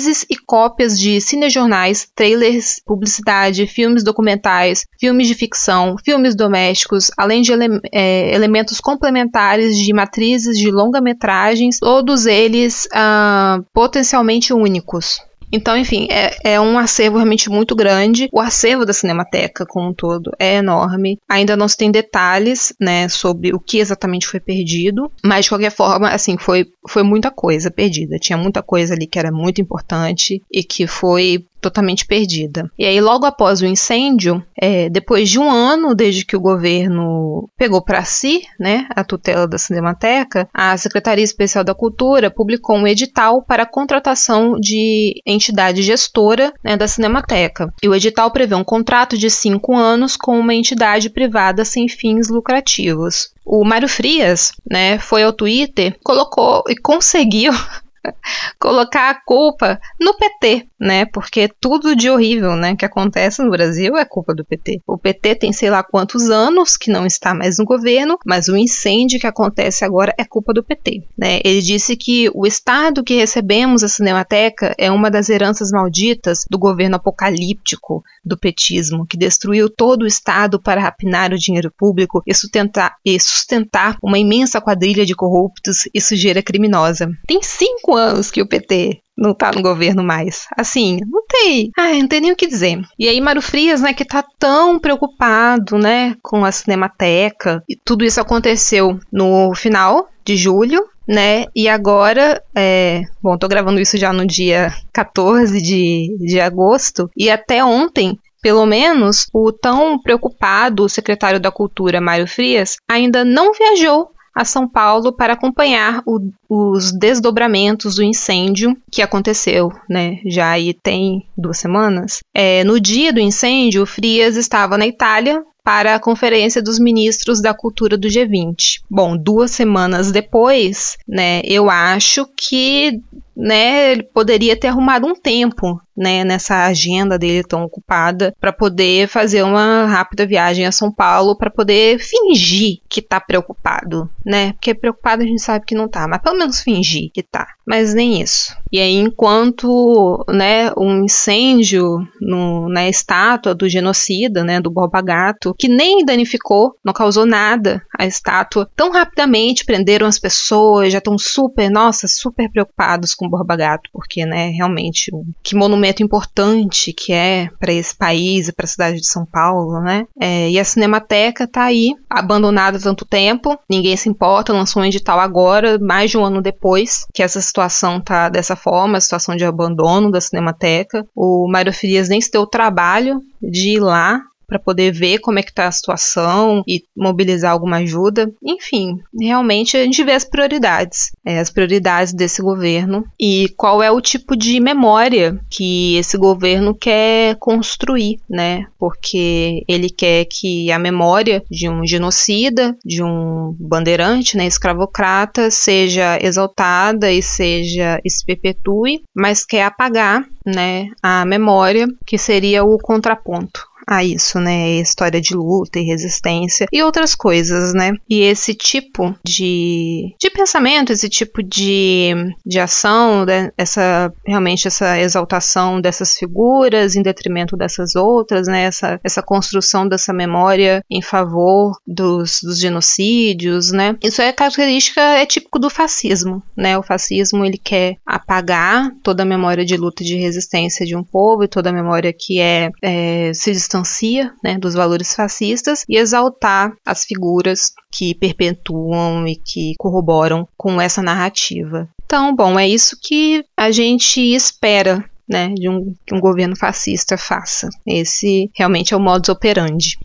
matrizes 0.01 0.25
e 0.29 0.35
cópias 0.35 0.99
de 0.99 1.21
cinejornais, 1.21 2.07
trailers, 2.15 2.81
publicidade, 2.85 3.67
filmes 3.67 4.03
documentais, 4.03 4.85
filmes 4.99 5.27
de 5.27 5.35
ficção, 5.35 5.95
filmes 6.03 6.35
domésticos, 6.35 7.11
além 7.17 7.41
de 7.41 7.51
ele 7.51 7.79
é, 7.91 8.33
elementos 8.33 8.79
complementares 8.79 9.77
de 9.77 9.93
matrizes 9.93 10.57
de 10.57 10.71
longa-metragens, 10.71 11.77
todos 11.79 12.25
eles 12.25 12.87
ah, 12.93 13.59
potencialmente 13.73 14.53
únicos. 14.53 15.19
Então, 15.51 15.77
enfim, 15.77 16.07
é, 16.09 16.53
é 16.53 16.61
um 16.61 16.77
acervo 16.77 17.17
realmente 17.17 17.49
muito 17.49 17.75
grande. 17.75 18.29
O 18.31 18.39
acervo 18.39 18.85
da 18.85 18.93
Cinemateca, 18.93 19.65
como 19.65 19.89
um 19.89 19.93
todo, 19.93 20.31
é 20.39 20.55
enorme. 20.55 21.17
Ainda 21.29 21.57
não 21.57 21.67
se 21.67 21.77
tem 21.77 21.91
detalhes, 21.91 22.73
né, 22.79 23.09
sobre 23.09 23.53
o 23.53 23.59
que 23.59 23.79
exatamente 23.79 24.27
foi 24.27 24.39
perdido, 24.39 25.11
mas 25.23 25.45
de 25.45 25.49
qualquer 25.49 25.71
forma, 25.71 26.09
assim, 26.09 26.37
foi, 26.37 26.65
foi 26.87 27.03
muita 27.03 27.29
coisa 27.29 27.69
perdida. 27.69 28.17
Tinha 28.17 28.37
muita 28.37 28.61
coisa 28.61 28.93
ali 28.93 29.07
que 29.07 29.19
era 29.19 29.31
muito 29.31 29.61
importante 29.61 30.41
e 30.51 30.63
que 30.63 30.87
foi 30.87 31.45
totalmente 31.61 32.05
perdida. 32.05 32.69
E 32.77 32.85
aí, 32.85 32.99
logo 32.99 33.25
após 33.25 33.61
o 33.61 33.65
incêndio, 33.65 34.43
é, 34.59 34.89
depois 34.89 35.29
de 35.29 35.39
um 35.39 35.49
ano 35.49 35.93
desde 35.93 36.25
que 36.25 36.35
o 36.35 36.41
governo 36.41 37.49
pegou 37.57 37.81
para 37.81 38.03
si 38.03 38.41
né, 38.59 38.87
a 38.95 39.03
tutela 39.03 39.47
da 39.47 39.57
Cinemateca, 39.57 40.49
a 40.53 40.75
Secretaria 40.77 41.23
Especial 41.23 41.63
da 41.63 41.75
Cultura 41.75 42.31
publicou 42.31 42.75
um 42.75 42.87
edital 42.87 43.43
para 43.43 43.63
a 43.63 43.69
contratação 43.69 44.59
de 44.59 45.21
entidade 45.25 45.81
gestora 45.81 46.51
né, 46.63 46.75
da 46.75 46.87
Cinemateca. 46.87 47.71
E 47.81 47.87
o 47.87 47.95
edital 47.95 48.31
prevê 48.31 48.55
um 48.55 48.63
contrato 48.63 49.17
de 49.17 49.29
cinco 49.29 49.75
anos 49.75 50.17
com 50.17 50.39
uma 50.39 50.53
entidade 50.53 51.09
privada 51.09 51.63
sem 51.63 51.87
fins 51.87 52.29
lucrativos. 52.29 53.31
O 53.45 53.63
Mário 53.63 53.87
Frias, 53.87 54.51
né, 54.69 54.97
foi 54.97 55.23
ao 55.23 55.33
Twitter, 55.33 55.97
colocou 56.03 56.63
e 56.67 56.75
conseguiu 56.75 57.51
colocar 58.59 59.09
a 59.09 59.21
culpa 59.25 59.79
no 59.99 60.13
PT, 60.15 60.67
né? 60.81 61.05
Porque 61.05 61.47
tudo 61.59 61.95
de 61.95 62.09
horrível, 62.09 62.55
né, 62.55 62.75
que 62.75 62.83
acontece 62.83 63.43
no 63.43 63.51
Brasil 63.51 63.95
é 63.95 64.03
culpa 64.03 64.33
do 64.33 64.43
PT. 64.43 64.81
O 64.87 64.97
PT 64.97 65.35
tem 65.35 65.53
sei 65.53 65.69
lá 65.69 65.83
quantos 65.83 66.31
anos 66.31 66.75
que 66.75 66.89
não 66.89 67.05
está 67.05 67.35
mais 67.35 67.59
no 67.59 67.65
governo, 67.65 68.17
mas 68.25 68.47
o 68.47 68.57
incêndio 68.57 69.19
que 69.19 69.27
acontece 69.27 69.85
agora 69.85 70.13
é 70.17 70.25
culpa 70.25 70.51
do 70.51 70.63
PT, 70.63 71.03
né? 71.15 71.39
Ele 71.45 71.61
disse 71.61 71.95
que 71.95 72.31
o 72.33 72.47
estado 72.47 73.03
que 73.03 73.15
recebemos 73.15 73.83
a 73.83 73.87
Cinemateca 73.87 74.73
é 74.77 74.89
uma 74.89 75.11
das 75.11 75.29
heranças 75.29 75.69
malditas 75.71 76.45
do 76.49 76.57
governo 76.57 76.95
apocalíptico 76.95 78.03
do 78.25 78.37
petismo, 78.37 79.05
que 79.05 79.17
destruiu 79.17 79.69
todo 79.69 80.03
o 80.03 80.07
estado 80.07 80.59
para 80.59 80.81
rapinar 80.81 81.31
o 81.31 81.37
dinheiro 81.37 81.71
público 81.77 82.23
e 82.25 82.33
sustentar, 82.33 82.95
e 83.05 83.19
sustentar 83.19 83.97
uma 84.01 84.17
imensa 84.17 84.59
quadrilha 84.59 85.05
de 85.05 85.15
corruptos 85.15 85.89
e 85.93 86.01
sujeira 86.01 86.41
criminosa. 86.41 87.11
Tem 87.27 87.41
cinco 87.43 87.95
anos 87.95 88.31
que 88.31 88.41
o 88.41 88.47
PT 88.47 89.01
não 89.17 89.33
tá 89.33 89.51
no 89.51 89.61
governo 89.61 90.03
mais. 90.03 90.47
Assim, 90.57 90.99
não 91.07 91.23
tem. 91.27 91.71
Ai, 91.77 91.99
não 91.99 92.07
tem 92.07 92.21
nem 92.21 92.31
o 92.31 92.35
que 92.35 92.47
dizer. 92.47 92.81
E 92.97 93.07
aí, 93.07 93.19
Mário 93.21 93.41
Frias, 93.41 93.81
né, 93.81 93.93
que 93.93 94.05
tá 94.05 94.23
tão 94.39 94.79
preocupado, 94.79 95.77
né, 95.77 96.15
com 96.21 96.43
a 96.43 96.51
Cinemateca. 96.51 97.63
E 97.69 97.75
tudo 97.75 98.03
isso 98.03 98.19
aconteceu 98.19 98.99
no 99.11 99.53
final 99.53 100.09
de 100.23 100.35
julho, 100.35 100.83
né? 101.07 101.45
E 101.55 101.67
agora, 101.67 102.41
é, 102.55 103.03
bom, 103.21 103.37
tô 103.37 103.47
gravando 103.47 103.79
isso 103.79 103.97
já 103.97 104.13
no 104.13 104.25
dia 104.25 104.73
14 104.93 105.61
de, 105.61 106.17
de 106.19 106.39
agosto. 106.39 107.09
E 107.15 107.29
até 107.29 107.63
ontem 107.63 108.17
pelo 108.41 108.65
menos, 108.65 109.27
o 109.31 109.51
tão 109.51 109.99
preocupado 109.99 110.89
secretário 110.89 111.39
da 111.39 111.51
Cultura, 111.51 112.01
Mário 112.01 112.27
Frias, 112.27 112.77
ainda 112.89 113.23
não 113.23 113.53
viajou 113.53 114.11
a 114.33 114.45
São 114.45 114.67
Paulo 114.67 115.11
para 115.11 115.33
acompanhar 115.33 116.01
o, 116.05 116.31
os 116.49 116.91
desdobramentos 116.91 117.95
do 117.95 118.03
incêndio 118.03 118.75
que 118.91 119.01
aconteceu, 119.01 119.71
né? 119.89 120.19
Já 120.25 120.51
aí 120.51 120.73
tem 120.73 121.25
duas 121.37 121.57
semanas. 121.57 122.19
É, 122.33 122.63
no 122.63 122.79
dia 122.79 123.11
do 123.11 123.19
incêndio, 123.19 123.85
Frias 123.85 124.35
estava 124.35 124.77
na 124.77 124.87
Itália 124.87 125.43
para 125.63 125.95
a 125.95 125.99
Conferência 125.99 126.61
dos 126.61 126.79
Ministros 126.79 127.41
da 127.41 127.53
Cultura 127.53 127.97
do 127.97 128.07
G20. 128.07 128.81
Bom, 128.89 129.15
duas 129.15 129.51
semanas 129.51 130.11
depois, 130.11 130.97
né, 131.07 131.41
eu 131.43 131.69
acho 131.69 132.25
que 132.35 132.99
né, 133.35 133.91
ele 133.91 134.03
poderia 134.03 134.55
ter 134.55 134.67
arrumado 134.67 135.07
um 135.07 135.15
tempo, 135.15 135.81
né, 135.95 136.23
nessa 136.23 136.65
agenda 136.65 137.17
dele 137.17 137.43
tão 137.43 137.63
ocupada 137.63 138.33
para 138.39 138.51
poder 138.51 139.07
fazer 139.07 139.43
uma 139.43 139.85
rápida 139.85 140.25
viagem 140.25 140.65
a 140.65 140.71
São 140.71 140.91
Paulo 140.91 141.37
para 141.37 141.49
poder 141.49 141.99
fingir 141.99 142.79
que 142.89 143.01
tá 143.01 143.19
preocupado, 143.19 144.09
né? 144.25 144.53
Porque 144.53 144.73
preocupado 144.73 145.21
a 145.21 145.25
gente 145.25 145.41
sabe 145.41 145.65
que 145.65 145.75
não 145.75 145.87
tá, 145.87 146.07
mas 146.07 146.21
pelo 146.21 146.37
menos 146.37 146.61
fingir 146.61 147.11
que 147.13 147.21
tá. 147.21 147.47
Mas 147.65 147.93
nem 147.93 148.21
isso. 148.21 148.55
E 148.71 148.79
aí 148.79 148.95
enquanto, 148.95 150.25
né, 150.29 150.71
um 150.77 151.03
incêndio 151.05 151.99
no, 152.19 152.67
na 152.69 152.87
estátua 152.89 153.53
do 153.53 153.69
genocida, 153.69 154.43
né, 154.43 154.59
do 154.59 154.71
Borba 154.71 155.01
Gato, 155.01 155.53
que 155.57 155.67
nem 155.67 156.03
danificou, 156.03 156.75
não 156.83 156.93
causou 156.93 157.25
nada 157.25 157.81
a 157.97 158.05
estátua, 158.05 158.69
tão 158.75 158.91
rapidamente 158.91 159.65
prenderam 159.65 160.07
as 160.07 160.17
pessoas, 160.17 160.91
já 160.91 160.97
estão 160.97 161.17
super, 161.17 161.69
nossa, 161.69 162.07
super 162.07 162.49
preocupados 162.49 163.13
com 163.21 163.29
Borba 163.29 163.55
Gato, 163.55 163.89
porque, 163.93 164.25
né, 164.25 164.49
realmente, 164.49 165.11
que 165.43 165.55
monumento 165.55 166.01
importante 166.01 166.91
que 166.91 167.13
é 167.13 167.49
para 167.59 167.71
esse 167.71 167.95
país 167.95 168.47
e 168.47 168.51
para 168.51 168.65
a 168.65 168.67
cidade 168.67 168.97
de 168.97 169.07
São 169.07 169.25
Paulo, 169.25 169.79
né? 169.79 170.07
É, 170.19 170.49
e 170.49 170.59
a 170.59 170.63
Cinemateca 170.63 171.47
tá 171.47 171.63
aí, 171.65 171.93
abandonada 172.09 172.79
tanto 172.79 173.05
tempo, 173.05 173.57
ninguém 173.69 173.95
se 173.95 174.09
importa, 174.09 174.51
lançou 174.51 174.81
um 174.81 174.85
edital 174.85 175.19
agora, 175.19 175.77
mais 175.79 176.09
de 176.09 176.17
um 176.17 176.25
ano 176.25 176.41
depois 176.41 177.05
que 177.13 177.21
essa 177.21 177.39
situação 177.39 178.01
tá 178.01 178.27
dessa 178.27 178.55
forma, 178.55 178.97
a 178.97 179.01
situação 179.01 179.35
de 179.35 179.45
abandono 179.45 180.09
da 180.09 180.19
Cinemateca. 180.19 181.05
O 181.15 181.47
Mário 181.47 181.73
Frias 181.73 182.09
nem 182.09 182.19
se 182.19 182.31
deu 182.31 182.41
o 182.41 182.47
trabalho 182.47 183.21
de 183.41 183.75
ir 183.75 183.79
lá 183.79 184.21
para 184.51 184.59
poder 184.59 184.91
ver 184.91 185.19
como 185.19 185.39
é 185.39 185.43
que 185.43 185.49
está 185.49 185.65
a 185.65 185.71
situação 185.71 186.61
e 186.67 186.83
mobilizar 186.93 187.53
alguma 187.53 187.77
ajuda. 187.77 188.29
Enfim, 188.43 188.97
realmente 189.17 189.77
a 189.77 189.83
gente 189.85 190.03
vê 190.03 190.11
as 190.11 190.25
prioridades, 190.25 191.11
é, 191.25 191.39
as 191.39 191.49
prioridades 191.49 192.11
desse 192.11 192.41
governo 192.41 193.05
e 193.17 193.47
qual 193.55 193.81
é 193.81 193.89
o 193.89 194.01
tipo 194.01 194.35
de 194.35 194.59
memória 194.59 195.39
que 195.49 195.95
esse 195.95 196.17
governo 196.17 196.75
quer 196.75 197.37
construir, 197.39 198.19
né? 198.29 198.65
Porque 198.77 199.63
ele 199.69 199.89
quer 199.89 200.25
que 200.25 200.69
a 200.69 200.77
memória 200.77 201.41
de 201.49 201.69
um 201.69 201.87
genocida, 201.87 202.75
de 202.83 203.01
um 203.01 203.55
bandeirante, 203.57 204.35
né, 204.35 204.45
escravocrata, 204.45 205.49
seja 205.49 206.19
exaltada 206.21 207.09
e 207.09 207.21
seja 207.21 208.01
se 208.05 208.25
perpetue, 208.25 209.01
mas 209.15 209.45
quer 209.45 209.63
apagar, 209.63 210.25
né, 210.45 210.87
a 211.01 211.23
memória 211.23 211.87
que 212.05 212.17
seria 212.17 212.65
o 212.65 212.77
contraponto 212.77 213.70
a 213.91 214.05
isso, 214.05 214.39
né? 214.39 214.79
História 214.79 215.19
de 215.19 215.35
luta 215.35 215.77
e 215.77 215.83
resistência 215.83 216.65
e 216.71 216.81
outras 216.81 217.13
coisas, 217.13 217.73
né? 217.73 217.91
E 218.09 218.21
esse 218.21 218.53
tipo 218.53 219.13
de, 219.21 220.15
de 220.17 220.29
pensamento, 220.29 220.93
esse 220.93 221.09
tipo 221.09 221.43
de, 221.43 222.13
de 222.45 222.59
ação, 222.59 223.25
né? 223.25 223.51
essa 223.57 224.13
realmente 224.25 224.67
essa 224.67 224.97
exaltação 224.97 225.81
dessas 225.81 226.17
figuras 226.17 226.95
em 226.95 227.01
detrimento 227.01 227.57
dessas 227.57 227.95
outras, 227.95 228.47
né? 228.47 228.63
Essa, 228.63 228.97
essa 229.03 229.21
construção 229.21 229.85
dessa 229.85 230.13
memória 230.13 230.81
em 230.89 231.01
favor 231.01 231.77
dos, 231.85 232.39
dos 232.41 232.59
genocídios, 232.59 233.73
né? 233.73 233.97
Isso 234.01 234.21
é 234.21 234.31
característica, 234.31 235.01
é 235.01 235.25
típico 235.25 235.59
do 235.59 235.69
fascismo, 235.69 236.41
né? 236.55 236.77
O 236.77 236.83
fascismo 236.83 237.43
ele 237.43 237.57
quer 237.57 237.97
apagar 238.05 238.89
toda 239.03 239.23
a 239.23 239.25
memória 239.25 239.65
de 239.65 239.75
luta 239.75 240.01
e 240.01 240.05
de 240.05 240.15
resistência 240.15 240.85
de 240.85 240.95
um 240.95 241.03
povo 241.03 241.43
e 241.43 241.49
toda 241.49 241.69
a 241.69 241.73
memória 241.73 242.13
que 242.17 242.39
é, 242.39 242.69
é 242.81 243.31
se 243.33 243.51
distancia, 243.81 244.33
né? 244.43 244.57
Dos 244.57 244.73
valores 244.73 245.13
fascistas 245.13 245.83
e 245.87 245.97
exaltar 245.97 246.73
as 246.85 247.03
figuras 247.03 247.73
que 247.91 248.13
perpetuam 248.15 249.27
e 249.27 249.35
que 249.35 249.73
corroboram 249.77 250.47
com 250.57 250.79
essa 250.79 251.01
narrativa. 251.01 251.89
Então, 252.05 252.35
bom, 252.35 252.59
é 252.59 252.67
isso 252.67 252.97
que 253.01 253.43
a 253.55 253.71
gente 253.71 254.19
espera 254.19 255.03
né, 255.27 255.49
de 255.53 255.69
um, 255.69 255.95
que 256.05 256.13
um 256.13 256.19
governo 256.19 256.57
fascista 256.57 257.17
faça. 257.17 257.69
Esse 257.87 258.49
realmente 258.55 258.93
é 258.93 258.97
o 258.97 258.99
modus 258.99 259.29
operandi. 259.29 259.97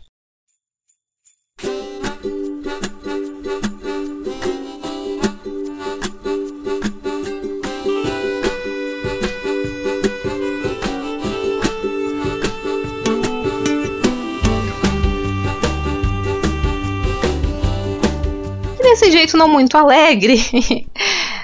Não 19.37 19.47
muito 19.47 19.77
alegre, 19.77 20.37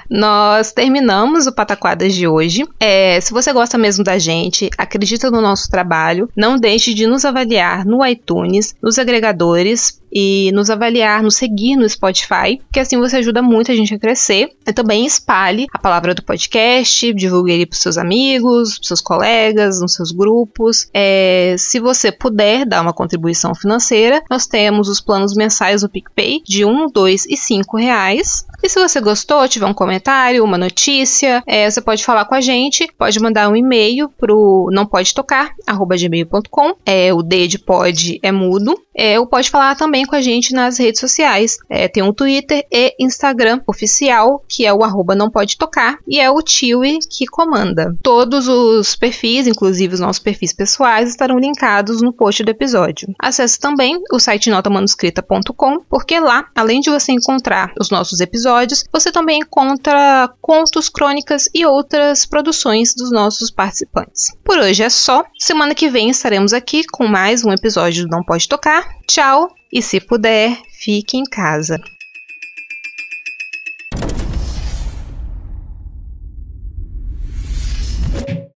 nós 0.09 0.71
terminamos 0.71 1.47
o 1.47 1.53
Pataquadas 1.53 2.13
de 2.13 2.27
hoje. 2.27 2.65
É, 2.79 3.19
se 3.21 3.31
você 3.31 3.53
gosta 3.53 3.77
mesmo 3.77 4.03
da 4.03 4.17
gente, 4.17 4.69
acredita 4.77 5.31
no 5.31 5.41
nosso 5.41 5.69
trabalho, 5.69 6.29
não 6.35 6.57
deixe 6.57 6.93
de 6.93 7.07
nos 7.07 7.23
avaliar 7.23 7.85
no 7.85 8.05
iTunes, 8.05 8.75
nos 8.81 8.99
agregadores 8.99 10.01
e 10.13 10.51
nos 10.53 10.69
avaliar, 10.69 11.23
nos 11.23 11.35
seguir 11.35 11.75
no 11.75 11.87
Spotify, 11.89 12.59
que 12.71 12.79
assim 12.79 12.97
você 12.97 13.17
ajuda 13.17 13.41
muito 13.41 13.71
a 13.71 13.75
gente 13.75 13.93
a 13.93 13.99
crescer. 13.99 14.49
E 14.65 14.71
também 14.71 15.05
espalhe 15.05 15.65
a 15.73 15.79
palavra 15.79 16.13
do 16.13 16.23
podcast, 16.23 17.13
divulgue 17.13 17.51
ele 17.51 17.65
para 17.65 17.77
seus 17.77 17.97
amigos, 17.97 18.77
pros 18.77 18.87
seus 18.87 19.01
colegas, 19.01 19.81
nos 19.81 19.93
seus 19.93 20.11
grupos. 20.11 20.87
É, 20.93 21.55
se 21.57 21.79
você 21.79 22.11
puder 22.11 22.65
dar 22.65 22.81
uma 22.81 22.93
contribuição 22.93 23.55
financeira, 23.55 24.21
nós 24.29 24.45
temos 24.45 24.87
os 24.87 25.01
planos 25.01 25.35
mensais 25.35 25.81
do 25.81 25.89
PicPay 25.89 26.41
de 26.45 26.63
1, 26.63 26.91
2 26.91 27.25
e 27.25 27.35
5 27.35 27.77
reais. 27.77 28.45
E 28.63 28.69
se 28.69 28.79
você 28.79 29.01
gostou, 29.01 29.47
tiver 29.47 29.65
um 29.65 29.73
comentário, 29.73 30.43
uma 30.43 30.57
notícia, 30.57 31.43
é, 31.45 31.69
você 31.69 31.81
pode 31.81 32.03
falar 32.03 32.25
com 32.25 32.35
a 32.35 32.41
gente, 32.41 32.87
pode 32.97 33.19
mandar 33.19 33.49
um 33.49 33.55
e-mail 33.55 34.09
pro 34.17 34.69
não 34.71 34.85
pode 34.85 35.13
tocar, 35.13 35.51
arroba 35.67 35.97
gmail.com. 35.97 36.75
É, 36.85 37.13
o 37.13 37.21
D 37.21 37.47
de 37.47 37.59
pode 37.59 38.19
é 38.23 38.31
mudo. 38.31 38.79
É, 38.95 39.19
ou 39.19 39.25
pode 39.25 39.49
falar 39.49 39.75
também 39.75 40.02
com 40.05 40.15
a 40.15 40.21
gente 40.21 40.53
nas 40.53 40.77
redes 40.77 40.99
sociais. 40.99 41.57
É, 41.69 41.87
tem 41.87 42.03
um 42.03 42.13
Twitter 42.13 42.65
e 42.71 42.95
Instagram 42.99 43.61
oficial, 43.67 44.43
que 44.47 44.65
é 44.65 44.73
o 44.73 44.83
arroba 44.83 45.15
não 45.15 45.29
pode 45.29 45.57
tocar, 45.57 45.97
e 46.07 46.19
é 46.19 46.29
o 46.29 46.41
Tiwi 46.41 46.99
que 47.09 47.25
comanda. 47.25 47.95
Todos 48.01 48.47
os 48.47 48.95
perfis, 48.95 49.47
inclusive 49.47 49.93
os 49.93 49.99
nossos 49.99 50.21
perfis 50.21 50.53
pessoais, 50.53 51.09
estarão 51.09 51.37
linkados 51.37 52.01
no 52.01 52.13
post 52.13 52.43
do 52.43 52.51
episódio. 52.51 53.13
Acesse 53.19 53.59
também 53.59 54.01
o 54.11 54.19
site 54.19 54.49
notamanuscrita.com, 54.49 55.79
porque 55.89 56.19
lá, 56.19 56.47
além 56.55 56.79
de 56.79 56.89
você 56.89 57.11
encontrar 57.11 57.73
os 57.79 57.89
nossos 57.89 58.19
episódios, 58.19 58.83
você 58.91 59.11
também 59.11 59.39
encontra 59.39 60.29
contos, 60.41 60.89
crônicas 60.89 61.49
e 61.53 61.65
outras 61.65 62.25
produções 62.25 62.93
dos 62.93 63.11
nossos 63.11 63.51
participantes. 63.51 64.31
Por 64.43 64.57
hoje 64.57 64.83
é 64.83 64.89
só. 64.89 65.23
Semana 65.39 65.75
que 65.75 65.89
vem 65.89 66.09
estaremos 66.09 66.53
aqui 66.53 66.83
com 66.91 67.07
mais 67.07 67.43
um 67.43 67.51
episódio 67.51 68.05
do 68.05 68.09
Não 68.09 68.23
Pode 68.23 68.47
Tocar. 68.47 68.83
Tchau 69.07 69.62
e, 69.73 69.81
se 69.81 69.99
puder, 69.99 70.55
fique 70.69 71.17
em 71.17 71.23
casa. 71.23 71.81